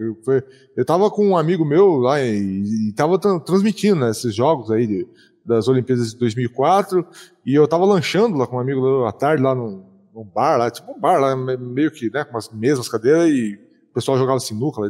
Eu 0.75 0.83
tava 0.83 1.09
com 1.09 1.29
um 1.29 1.37
amigo 1.37 1.63
meu 1.63 1.97
lá 1.97 2.21
e, 2.21 2.89
e 2.89 2.93
tava 2.93 3.17
transmitindo 3.39 4.01
né, 4.01 4.09
esses 4.09 4.35
jogos 4.35 4.69
aí 4.71 4.85
de, 4.87 5.07
das 5.45 5.67
Olimpíadas 5.67 6.11
de 6.11 6.17
2004 6.17 7.05
e 7.45 7.53
eu 7.53 7.67
tava 7.67 7.85
lanchando 7.85 8.37
lá 8.37 8.47
com 8.47 8.57
um 8.57 8.59
amigo 8.59 9.05
à 9.05 9.11
tarde 9.11 9.41
lá 9.41 9.55
num, 9.55 9.83
num 10.13 10.25
bar 10.25 10.57
lá, 10.57 10.69
tipo 10.69 10.91
um 10.91 10.99
bar 10.99 11.19
lá, 11.19 11.35
meio 11.35 11.91
que, 11.91 12.11
né, 12.11 12.23
com 12.23 12.31
umas 12.31 12.49
mesas, 12.51 12.89
cadeiras 12.89 13.29
e 13.29 13.59
o 13.91 13.93
pessoal 13.93 14.17
jogava 14.17 14.39
sinuca, 14.39 14.81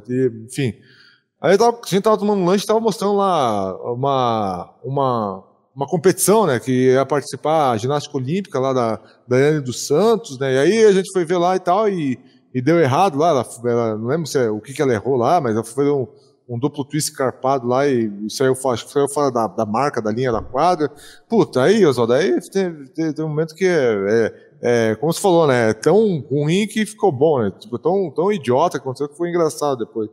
enfim. 0.46 0.76
Aí 1.42 1.58
tava, 1.58 1.80
a 1.84 1.88
gente 1.88 2.04
tava 2.04 2.18
tomando 2.18 2.46
lanche 2.46 2.64
e 2.64 2.68
tava 2.68 2.80
mostrando 2.80 3.16
lá 3.16 3.76
uma, 3.92 4.74
uma, 4.84 5.44
uma 5.76 5.88
competição, 5.88 6.46
né, 6.46 6.60
que 6.60 6.92
ia 6.92 7.06
participar 7.06 7.72
a 7.72 7.78
ginástica 7.78 8.16
olímpica 8.16 8.60
lá 8.60 8.72
da 8.72 9.00
Daiane 9.28 9.60
dos 9.60 9.88
Santos, 9.88 10.38
né, 10.38 10.54
e 10.54 10.58
aí 10.60 10.86
a 10.86 10.92
gente 10.92 11.12
foi 11.12 11.26
ver 11.26 11.38
lá 11.38 11.56
e 11.56 11.60
tal, 11.60 11.90
e, 11.90 12.20
e 12.54 12.62
deu 12.62 12.80
errado 12.80 13.18
lá, 13.18 13.30
ela, 13.30 13.46
ela, 13.66 13.98
não 13.98 14.06
lembro 14.08 14.28
se 14.28 14.38
é, 14.38 14.52
o 14.52 14.62
que 14.62 14.72
que 14.72 14.84
ela 14.84 14.94
errou 14.94 15.18
lá, 15.18 15.42
mas 15.42 15.56
ela 15.56 15.64
foi 15.64 15.90
um, 15.90 16.08
um 16.48 16.60
duplo 16.60 16.86
twist 16.86 17.12
carpado 17.14 17.68
lá 17.68 17.88
e, 17.88 18.12
e 18.24 18.30
saiu, 18.30 18.54
saiu 18.56 19.10
fora 19.10 19.32
da, 19.32 19.48
da 19.48 19.66
marca, 19.66 20.02
da 20.02 20.12
linha 20.12 20.32
da 20.32 20.42
quadra. 20.42 20.92
Puta, 21.30 21.64
aí, 21.64 21.86
Oswaldo, 21.86 22.14
aí 22.14 22.40
tem, 22.52 22.86
tem, 22.88 23.14
tem 23.14 23.26
um 23.26 23.30
momento 23.30 23.56
que 23.56 23.66
é, 23.66 23.96
é 24.10 24.51
é, 24.62 24.95
como 24.95 25.12
você 25.12 25.19
falou, 25.19 25.47
né? 25.47 25.71
É 25.71 25.74
tão 25.74 26.19
ruim 26.30 26.67
que 26.67 26.86
ficou 26.86 27.12
bom, 27.12 27.41
né? 27.41 27.52
Tipo, 27.60 27.80
tão, 27.80 28.12
tão 28.12 28.32
idiota 28.32 28.78
que 28.78 28.84
aconteceu 28.84 29.10
que 29.10 29.17
foi 29.17 29.30
engraçado 29.30 29.80
depois. 29.80 30.10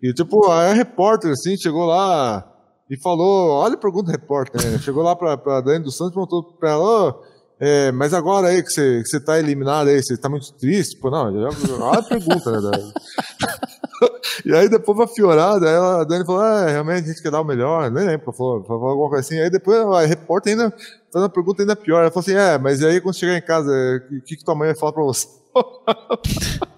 E, 0.00 0.14
tipo, 0.14 0.46
a 0.48 0.72
repórter, 0.72 1.32
assim, 1.32 1.56
chegou 1.56 1.84
lá 1.86 2.46
e 2.88 2.96
falou, 2.96 3.50
olha 3.50 3.74
a 3.74 3.78
pergunta 3.78 4.06
do 4.06 4.12
repórter, 4.12 4.64
né? 4.64 4.78
Chegou 4.82 5.02
lá 5.02 5.14
pra, 5.14 5.36
pra 5.36 5.60
Dani 5.60 5.84
dos 5.84 5.96
Santos 5.96 6.12
e 6.12 6.14
perguntou 6.14 6.42
pra 6.58 6.70
ela, 6.70 7.08
oh, 7.08 7.14
é, 7.58 7.92
mas 7.92 8.14
agora 8.14 8.48
aí 8.48 8.62
que 8.62 8.70
você, 8.70 9.02
que 9.02 9.08
você 9.08 9.20
tá 9.20 9.38
eliminado 9.38 9.88
aí, 9.88 10.02
você 10.02 10.16
tá 10.16 10.28
muito 10.28 10.52
triste? 10.54 10.98
Pô, 10.98 11.10
não, 11.10 11.26
olha 11.26 11.98
a 11.98 12.02
pergunta, 12.02 12.60
né? 12.60 12.70
e 14.44 14.54
aí 14.54 14.68
depois 14.68 14.96
pra 14.96 15.06
piorar, 15.06 15.58
daí 15.60 15.74
ela, 15.74 16.00
a 16.02 16.04
Dani 16.04 16.24
falou, 16.24 16.40
ah, 16.40 16.66
realmente 16.66 17.04
a 17.04 17.08
gente 17.08 17.22
quer 17.22 17.30
dar 17.30 17.40
o 17.40 17.44
melhor, 17.44 17.90
nem 17.90 18.06
lembro, 18.06 18.32
falou, 18.32 18.64
falou 18.64 18.88
alguma 18.88 19.08
coisa 19.08 19.26
assim. 19.26 19.40
Aí 19.40 19.50
depois 19.50 19.78
a 19.78 20.06
repórter 20.06 20.52
ainda 20.52 20.70
faz 20.70 21.22
uma 21.22 21.28
pergunta 21.28 21.62
ainda 21.62 21.76
pior. 21.76 22.00
Ela 22.02 22.10
falou 22.10 22.22
assim, 22.22 22.34
é, 22.34 22.58
mas 22.58 22.82
aí 22.82 23.00
quando 23.00 23.16
chegar 23.16 23.36
em 23.36 23.42
casa, 23.42 23.70
o 23.70 24.22
que, 24.22 24.36
que 24.36 24.44
tua 24.44 24.54
mãe 24.54 24.68
vai 24.68 24.76
falar 24.76 24.92
pra 24.92 25.02
você? 25.02 25.28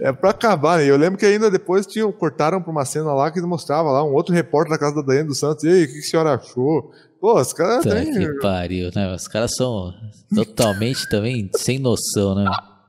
é 0.00 0.12
pra 0.12 0.30
acabar, 0.30 0.78
né? 0.78 0.84
Eu 0.84 0.96
lembro 0.96 1.18
que 1.18 1.26
ainda 1.26 1.50
depois 1.50 1.86
tinham, 1.86 2.12
cortaram 2.12 2.60
pra 2.60 2.70
uma 2.70 2.84
cena 2.84 3.12
lá 3.14 3.30
que 3.30 3.40
mostrava 3.40 3.90
lá 3.90 4.04
um 4.04 4.12
outro 4.12 4.34
repórter 4.34 4.72
da 4.72 4.78
casa 4.78 4.96
da 4.96 5.02
Daiane 5.02 5.28
dos 5.28 5.38
Santos. 5.38 5.64
E 5.64 5.68
aí, 5.68 5.84
o 5.84 5.86
que, 5.86 5.92
que 5.94 5.98
a 6.00 6.02
senhora 6.02 6.34
achou? 6.34 6.92
Pô, 7.20 7.40
os 7.40 7.52
caras. 7.52 7.84
Têm... 7.84 8.12
que 8.12 8.38
pariu, 8.40 8.90
né? 8.94 9.12
Os 9.14 9.26
caras 9.26 9.54
são 9.56 9.92
totalmente 10.34 11.08
também 11.08 11.50
sem 11.56 11.78
noção, 11.78 12.34
né? 12.34 12.44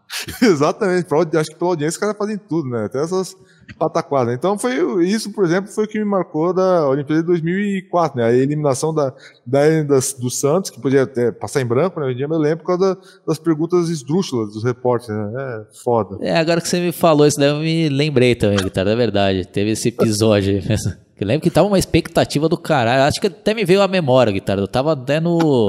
Exatamente. 0.42 1.08
Acho 1.38 1.50
que 1.50 1.56
pela 1.56 1.72
audiência 1.72 1.98
os 1.98 1.98
caras 1.98 2.18
fazem 2.18 2.38
tudo, 2.38 2.70
né? 2.70 2.86
Até 2.86 3.02
essas 3.02 3.36
pataquadas. 3.78 4.34
Então 4.34 4.58
foi 4.58 5.06
isso, 5.06 5.32
por 5.32 5.46
exemplo, 5.46 5.72
foi 5.72 5.86
o 5.86 5.88
que 5.88 6.00
me 6.00 6.06
marcou 6.06 6.54
da 6.54 6.88
Olimpíada 6.88 7.22
de 7.22 7.28
2004, 7.28 8.18
né? 8.18 8.26
A 8.26 8.34
eliminação 8.34 8.94
da, 8.94 9.14
da 9.46 9.84
das, 9.84 10.14
do 10.14 10.30
Santos, 10.30 10.72
que 10.72 10.82
podia 10.82 11.04
até 11.04 11.32
passar 11.32 11.62
em 11.62 11.66
branco, 11.66 12.00
né? 12.00 12.08
Hoje 12.08 12.16
em 12.16 12.18
dia 12.18 12.28
eu 12.30 12.38
lembro 12.38 12.60
por 12.60 12.78
causa 12.78 12.96
da, 12.96 13.02
das 13.28 13.38
perguntas 13.38 13.90
esdrúxulas 13.90 14.54
dos 14.54 14.64
repórteres, 14.64 15.16
né? 15.16 15.32
É 15.38 15.84
foda. 15.84 16.18
É, 16.22 16.38
agora 16.38 16.62
que 16.62 16.68
você 16.68 16.80
me 16.80 16.92
falou 16.92 17.28
isso 17.28 17.40
daí, 17.40 17.50
eu 17.50 17.60
me 17.60 17.90
lembrei 17.90 18.36
também, 18.36 18.58
Guitarra, 18.58 18.92
é 18.92 18.96
verdade. 18.96 19.46
Teve 19.46 19.72
esse 19.72 19.90
episódio 19.90 20.56
aí 20.56 20.68
mesmo. 20.68 20.94
Eu 21.20 21.28
lembro 21.28 21.42
que 21.42 21.50
tava 21.50 21.68
uma 21.68 21.78
expectativa 21.78 22.48
do 22.48 22.58
caralho. 22.58 23.04
Acho 23.04 23.20
que 23.20 23.28
até 23.28 23.54
me 23.54 23.66
veio 23.66 23.82
a 23.82 23.90
memória, 23.90 24.32
guitarra. 24.32 24.62
Eu 24.62 24.70
tava 24.70 24.94
até 24.94 25.20
no, 25.20 25.68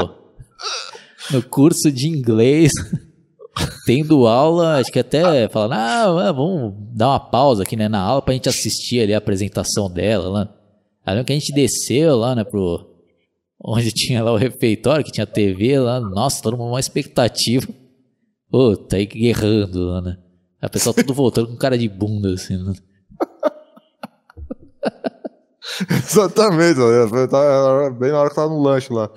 no 1.33 1.43
curso 1.43 1.91
de 1.91 2.07
inglês, 2.07 2.71
tendo 3.85 4.27
aula, 4.27 4.79
acho 4.79 4.93
que 4.93 4.99
até 4.99 5.49
falando, 5.49 5.73
ah, 5.73 6.33
vamos 6.33 6.75
dar 6.95 7.09
uma 7.09 7.21
pausa 7.21 7.63
aqui 7.63 7.77
né, 7.77 7.89
na 7.89 8.01
aula 8.01 8.23
pra 8.23 8.35
gente 8.35 8.49
assistir 8.49 9.01
ali 9.01 9.15
a 9.15 9.19
apresentação 9.19 9.91
dela. 9.91 10.29
Lá. 10.29 10.55
Aí 11.05 11.25
que 11.25 11.33
a 11.33 11.39
gente 11.39 11.53
desceu 11.53 12.17
lá, 12.17 12.35
né, 12.35 12.45
pro. 12.45 12.89
Onde 13.63 13.93
tinha 13.93 14.23
lá 14.23 14.33
o 14.33 14.37
refeitório, 14.37 15.05
que 15.05 15.13
tinha 15.13 15.27
TV 15.27 15.79
lá. 15.79 16.01
Nossa, 16.01 16.43
todo 16.43 16.57
mundo 16.57 16.71
uma 16.71 16.81
expectativa. 16.81 17.67
Pô, 18.51 18.77
tá 18.77 18.97
aí 18.97 19.07
guerrando 19.07 19.87
lá, 19.87 20.01
né? 20.01 20.19
A 20.61 20.69
pessoa 20.69 20.93
tudo 20.93 21.15
voltando 21.15 21.49
com 21.49 21.57
cara 21.57 21.79
de 21.79 21.89
bunda, 21.89 22.35
assim, 22.35 22.57
né? 22.57 22.75
Exatamente, 25.89 26.79
bem 27.99 28.11
na 28.11 28.19
hora 28.19 28.29
que 28.29 28.35
tava 28.35 28.49
no 28.49 28.61
lanche 28.61 28.93
lá. 28.93 29.11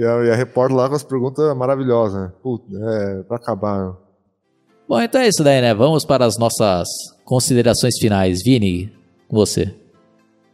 E 0.00 0.02
a, 0.06 0.24
e 0.24 0.30
a 0.30 0.34
repórter 0.34 0.74
lá 0.74 0.88
com 0.88 0.94
as 0.94 1.02
perguntas 1.02 1.54
maravilhosas, 1.54 2.22
né? 2.22 2.32
Puta, 2.42 2.64
é, 2.74 3.22
pra 3.22 3.36
acabar. 3.36 3.94
Bom, 4.88 4.98
então 4.98 5.20
é 5.20 5.28
isso 5.28 5.44
daí, 5.44 5.60
né? 5.60 5.74
Vamos 5.74 6.06
para 6.06 6.24
as 6.24 6.38
nossas 6.38 6.88
considerações 7.22 7.98
finais. 7.98 8.42
Vini, 8.42 8.90
com 9.28 9.36
você. 9.36 9.74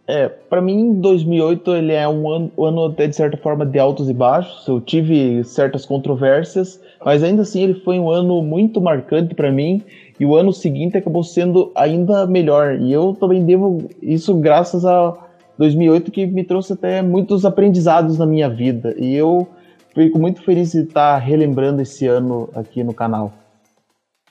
É, 0.09 0.29
para 0.29 0.61
mim, 0.61 0.95
2008 0.95 1.77
ele 1.77 1.93
é 1.93 2.09
um 2.09 2.29
ano, 2.29 2.53
um 2.59 2.65
ano 2.65 2.87
até 2.87 3.07
de 3.07 3.15
certa 3.15 3.37
forma 3.37 3.65
de 3.65 3.79
altos 3.79 4.11
e 4.11 4.13
baixos. 4.13 4.67
Eu 4.67 4.81
tive 4.81 5.45
certas 5.45 5.87
controvérsias, 5.87 6.81
mas 7.05 7.23
ainda 7.23 7.43
assim 7.43 7.63
ele 7.63 7.75
foi 7.75 8.01
um 8.01 8.11
ano 8.11 8.43
muito 8.43 8.81
marcante 8.81 9.33
para 9.33 9.53
mim. 9.53 9.81
E 10.19 10.27
o 10.27 10.35
ano 10.35 10.53
seguinte 10.53 10.97
acabou 10.97 11.23
sendo 11.23 11.71
ainda 11.77 12.27
melhor. 12.27 12.81
E 12.81 12.93
eu 12.93 13.17
também 13.21 13.45
devo 13.45 13.89
isso 14.03 14.35
graças 14.35 14.85
a 14.85 15.17
2008 15.59 16.11
que 16.11 16.27
me 16.27 16.45
trouxe 16.45 16.73
até 16.73 17.03
muitos 17.03 17.45
aprendizados 17.45 18.19
na 18.19 18.27
minha 18.27 18.49
vida. 18.49 18.95
E 18.99 19.15
eu 19.15 19.49
fico 19.95 20.19
muito 20.19 20.43
feliz 20.43 20.73
de 20.73 20.81
estar 20.81 21.19
relembrando 21.19 21.81
esse 21.81 22.07
ano 22.07 22.49
aqui 22.55 22.85
no 22.85 22.93
canal. 22.93 23.33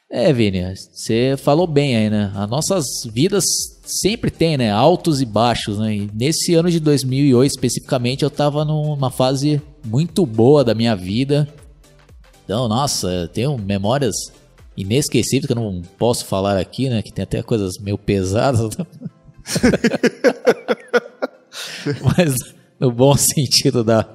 É, 0.09 0.31
Vini, 0.31 0.61
você 0.75 1.35
falou 1.37 1.65
bem 1.65 1.97
aí, 1.97 2.09
né? 2.09 2.31
As 2.35 2.47
nossas 2.47 2.85
vidas 3.11 3.43
sempre 3.83 4.29
tem, 4.29 4.55
né? 4.55 4.71
Altos 4.71 5.19
e 5.19 5.25
baixos, 5.25 5.79
né? 5.79 5.95
E 5.95 6.11
nesse 6.13 6.53
ano 6.53 6.69
de 6.69 6.79
2008 6.79 7.51
especificamente 7.51 8.23
eu 8.23 8.29
tava 8.29 8.63
numa 8.63 9.09
fase 9.09 9.61
muito 9.83 10.25
boa 10.25 10.63
da 10.63 10.75
minha 10.75 10.95
vida. 10.95 11.47
Então, 12.43 12.67
nossa, 12.67 13.07
eu 13.07 13.27
tenho 13.27 13.57
memórias 13.57 14.15
inesquecíveis 14.77 15.47
que 15.47 15.53
eu 15.53 15.55
não 15.55 15.81
posso 15.97 16.25
falar 16.25 16.59
aqui, 16.59 16.87
né? 16.87 17.01
Que 17.01 17.11
tem 17.11 17.23
até 17.23 17.41
coisas 17.41 17.79
meio 17.79 17.97
pesadas. 17.97 18.77
Mas 22.17 22.35
no 22.79 22.91
bom 22.91 23.15
sentido 23.15 23.83
da 23.83 24.07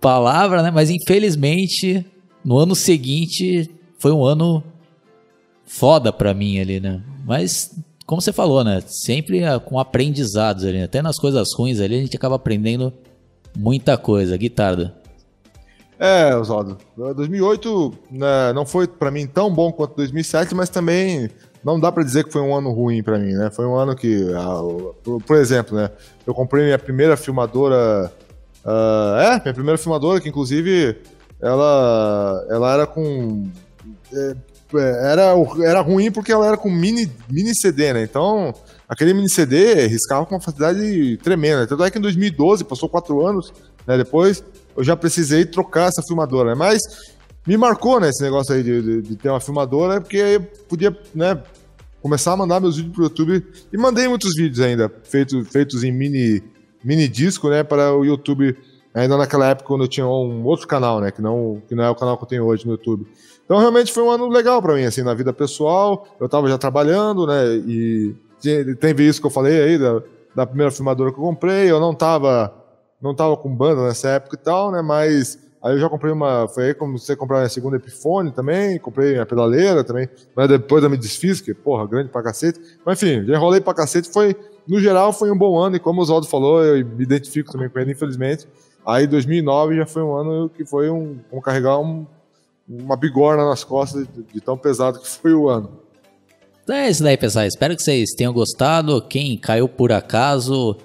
palavra, 0.00 0.62
né? 0.62 0.70
Mas 0.70 0.90
infelizmente, 0.90 2.04
no 2.44 2.58
ano 2.58 2.74
seguinte 2.74 3.70
foi 3.98 4.12
um 4.12 4.24
ano 4.24 4.62
foda 5.64 6.12
pra 6.12 6.34
mim 6.34 6.58
ali, 6.58 6.80
né? 6.80 7.02
Mas 7.24 7.70
como 8.06 8.20
você 8.20 8.32
falou, 8.32 8.62
né? 8.62 8.82
Sempre 8.86 9.44
ah, 9.44 9.58
com 9.58 9.78
aprendizados 9.78 10.64
ali, 10.64 10.78
né? 10.78 10.84
até 10.84 11.02
nas 11.02 11.18
coisas 11.18 11.48
ruins 11.56 11.80
ali 11.80 11.96
a 11.96 12.00
gente 12.00 12.16
acaba 12.16 12.36
aprendendo 12.36 12.92
muita 13.56 13.96
coisa. 13.96 14.36
Guitarra. 14.36 14.94
É, 15.98 16.36
Oswaldo. 16.36 16.76
2008 16.96 17.94
né, 18.10 18.52
não 18.52 18.66
foi 18.66 18.86
para 18.86 19.10
mim 19.10 19.26
tão 19.26 19.52
bom 19.52 19.72
quanto 19.72 19.96
2007, 19.96 20.54
mas 20.54 20.68
também 20.68 21.30
não 21.66 21.80
dá 21.80 21.90
para 21.90 22.04
dizer 22.04 22.24
que 22.24 22.32
foi 22.32 22.40
um 22.40 22.54
ano 22.54 22.70
ruim 22.70 23.02
para 23.02 23.18
mim, 23.18 23.32
né? 23.32 23.50
Foi 23.50 23.66
um 23.66 23.74
ano 23.74 23.96
que, 23.96 24.24
por, 25.02 25.20
por, 25.22 25.36
exemplo, 25.36 25.76
né? 25.76 25.90
Eu 26.24 26.32
comprei 26.32 26.64
minha 26.64 26.78
primeira 26.78 27.16
filmadora, 27.16 28.12
uh, 28.64 29.18
é, 29.18 29.40
minha 29.42 29.54
primeira 29.54 29.76
filmadora 29.76 30.20
que 30.20 30.28
inclusive 30.28 30.96
ela, 31.40 32.46
ela 32.48 32.72
era 32.72 32.86
com 32.86 33.50
é, 34.12 34.36
é, 34.74 35.12
era, 35.12 35.34
era 35.64 35.80
ruim 35.80 36.12
porque 36.12 36.30
ela 36.30 36.46
era 36.46 36.56
com 36.56 36.70
mini, 36.70 37.10
mini 37.28 37.52
CD, 37.52 37.92
né? 37.92 38.02
Então, 38.04 38.54
aquele 38.88 39.12
mini 39.12 39.28
CD 39.28 39.88
riscava 39.88 40.24
com 40.24 40.36
uma 40.36 40.40
facilidade 40.40 41.16
tremenda. 41.18 41.66
Tanto 41.66 41.82
é 41.82 41.90
que 41.90 41.98
em 41.98 42.02
2012, 42.02 42.62
passou 42.62 42.88
quatro 42.88 43.26
anos, 43.26 43.52
né? 43.84 43.96
Depois, 43.96 44.42
eu 44.76 44.84
já 44.84 44.96
precisei 44.96 45.44
trocar 45.44 45.88
essa 45.88 46.02
filmadora, 46.02 46.50
né? 46.50 46.54
Mas 46.56 47.15
me 47.46 47.56
marcou, 47.56 48.00
né, 48.00 48.08
esse 48.08 48.22
negócio 48.22 48.54
aí 48.54 48.62
de, 48.62 48.82
de, 48.82 49.02
de 49.02 49.16
ter 49.16 49.28
uma 49.28 49.40
filmadora, 49.40 50.00
porque 50.00 50.16
eu 50.16 50.40
podia, 50.68 50.96
né, 51.14 51.40
começar 52.02 52.32
a 52.32 52.36
mandar 52.36 52.60
meus 52.60 52.76
vídeos 52.76 52.94
pro 52.94 53.04
YouTube. 53.04 53.46
E 53.72 53.76
mandei 53.76 54.08
muitos 54.08 54.34
vídeos 54.34 54.60
ainda, 54.60 54.92
feito, 55.04 55.44
feitos 55.44 55.84
em 55.84 55.92
mini, 55.92 56.42
mini 56.84 57.08
disco, 57.08 57.48
né, 57.48 57.62
para 57.62 57.94
o 57.94 58.04
YouTube, 58.04 58.56
ainda 58.94 59.16
naquela 59.16 59.48
época 59.48 59.66
quando 59.66 59.84
eu 59.84 59.88
tinha 59.88 60.06
um 60.06 60.44
outro 60.44 60.66
canal, 60.66 61.00
né, 61.00 61.10
que 61.10 61.22
não, 61.22 61.62
que 61.68 61.74
não 61.74 61.84
é 61.84 61.90
o 61.90 61.94
canal 61.94 62.16
que 62.16 62.24
eu 62.24 62.28
tenho 62.28 62.44
hoje 62.44 62.66
no 62.66 62.72
YouTube. 62.72 63.06
Então 63.44 63.58
realmente 63.58 63.92
foi 63.92 64.02
um 64.02 64.10
ano 64.10 64.28
legal 64.28 64.60
para 64.60 64.74
mim, 64.74 64.84
assim, 64.84 65.02
na 65.02 65.14
vida 65.14 65.32
pessoal. 65.32 66.06
Eu 66.18 66.28
tava 66.28 66.48
já 66.48 66.58
trabalhando, 66.58 67.26
né, 67.26 67.44
e 67.66 68.14
teve 68.80 69.06
isso 69.06 69.20
que 69.20 69.26
eu 69.26 69.30
falei 69.30 69.62
aí, 69.62 69.78
da, 69.78 70.02
da 70.34 70.46
primeira 70.46 70.72
filmadora 70.72 71.12
que 71.12 71.18
eu 71.18 71.24
comprei. 71.24 71.70
Eu 71.70 71.78
não 71.78 71.94
tava, 71.94 72.52
não 73.00 73.14
tava 73.14 73.36
com 73.36 73.54
banda 73.54 73.86
nessa 73.86 74.08
época 74.08 74.36
e 74.36 74.44
tal, 74.44 74.72
né, 74.72 74.82
mas 74.82 75.38
Aí 75.66 75.72
eu 75.72 75.80
já 75.80 75.88
comprei 75.88 76.12
uma. 76.12 76.46
Foi 76.46 76.66
aí 76.66 76.74
como 76.74 76.96
você 76.96 77.16
comprar 77.16 77.42
a 77.42 77.48
segunda 77.48 77.76
Epiphone 77.76 78.30
também, 78.30 78.78
comprei 78.78 79.18
a 79.18 79.26
pedaleira 79.26 79.82
também. 79.82 80.08
Mas 80.32 80.48
depois 80.48 80.84
eu 80.84 80.88
me 80.88 80.96
desfiz, 80.96 81.40
que, 81.40 81.52
porra, 81.52 81.84
grande 81.88 82.08
pra 82.08 82.22
cacete. 82.22 82.60
Mas 82.84 83.02
enfim, 83.02 83.26
já 83.26 83.34
enrolei 83.34 83.60
pra 83.60 83.74
cacete. 83.74 84.08
Foi, 84.08 84.36
no 84.68 84.78
geral, 84.78 85.12
foi 85.12 85.28
um 85.28 85.36
bom 85.36 85.58
ano. 85.58 85.74
E 85.74 85.80
como 85.80 85.98
o 85.98 86.02
Oswaldo 86.04 86.28
falou, 86.28 86.64
eu 86.64 86.86
me 86.86 87.02
identifico 87.02 87.50
também 87.50 87.68
com 87.68 87.80
ele, 87.80 87.90
infelizmente. 87.90 88.46
Aí 88.86 89.08
2009 89.08 89.76
já 89.78 89.86
foi 89.86 90.02
um 90.04 90.14
ano 90.14 90.48
que 90.48 90.64
foi 90.64 90.88
um. 90.88 91.18
Como 91.28 91.42
carregar 91.42 91.80
um, 91.80 92.06
uma 92.68 92.96
bigorna 92.96 93.44
nas 93.44 93.64
costas 93.64 94.06
de, 94.06 94.22
de 94.22 94.40
tão 94.40 94.56
pesado 94.56 95.00
que 95.00 95.08
foi 95.08 95.34
o 95.34 95.48
ano. 95.48 95.68
Então 96.62 96.76
é 96.76 96.88
isso 96.88 97.02
daí, 97.02 97.16
pessoal. 97.16 97.44
Espero 97.44 97.74
que 97.74 97.82
vocês 97.82 98.10
tenham 98.16 98.32
gostado. 98.32 99.02
Quem 99.02 99.36
caiu 99.36 99.68
por 99.68 99.90
acaso, 99.90 100.76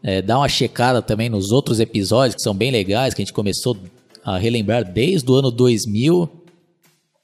é, 0.00 0.22
dá 0.22 0.38
uma 0.38 0.48
checada 0.48 1.02
também 1.02 1.28
nos 1.28 1.50
outros 1.50 1.80
episódios 1.80 2.36
que 2.36 2.42
são 2.42 2.54
bem 2.54 2.70
legais, 2.70 3.14
que 3.14 3.20
a 3.20 3.24
gente 3.24 3.32
começou 3.32 3.76
a 4.24 4.38
relembrar 4.38 4.90
desde 4.90 5.30
o 5.30 5.34
ano 5.34 5.50
2000. 5.50 6.28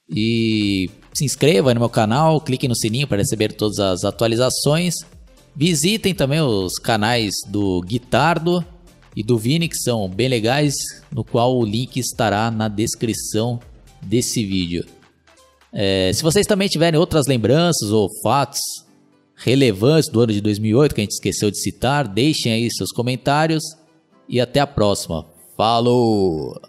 E 0.09 0.89
se 1.13 1.23
inscreva 1.23 1.73
no 1.73 1.79
meu 1.79 1.89
canal, 1.89 2.41
clique 2.41 2.67
no 2.67 2.75
sininho 2.75 3.07
para 3.07 3.17
receber 3.17 3.53
todas 3.53 3.79
as 3.79 4.03
atualizações. 4.03 4.95
Visitem 5.55 6.13
também 6.13 6.41
os 6.41 6.75
canais 6.75 7.33
do 7.47 7.81
Guitardo 7.81 8.63
e 9.15 9.23
do 9.23 9.37
Vini, 9.37 9.67
que 9.67 9.77
são 9.77 10.07
bem 10.07 10.27
legais, 10.27 10.73
no 11.11 11.23
qual 11.23 11.57
o 11.57 11.65
link 11.65 11.97
estará 11.97 12.49
na 12.49 12.67
descrição 12.67 13.59
desse 14.01 14.45
vídeo. 14.45 14.85
É, 15.73 16.11
se 16.13 16.23
vocês 16.23 16.47
também 16.47 16.67
tiverem 16.67 16.99
outras 16.99 17.27
lembranças 17.27 17.91
ou 17.91 18.09
fatos 18.23 18.61
relevantes 19.35 20.09
do 20.09 20.21
ano 20.21 20.33
de 20.33 20.41
2008 20.41 20.95
que 20.95 21.01
a 21.01 21.03
gente 21.03 21.13
esqueceu 21.13 21.51
de 21.51 21.59
citar, 21.59 22.07
deixem 22.07 22.51
aí 22.51 22.69
seus 22.71 22.91
comentários 22.91 23.63
e 24.27 24.39
até 24.39 24.59
a 24.59 24.67
próxima. 24.67 25.25
Falou! 25.55 26.68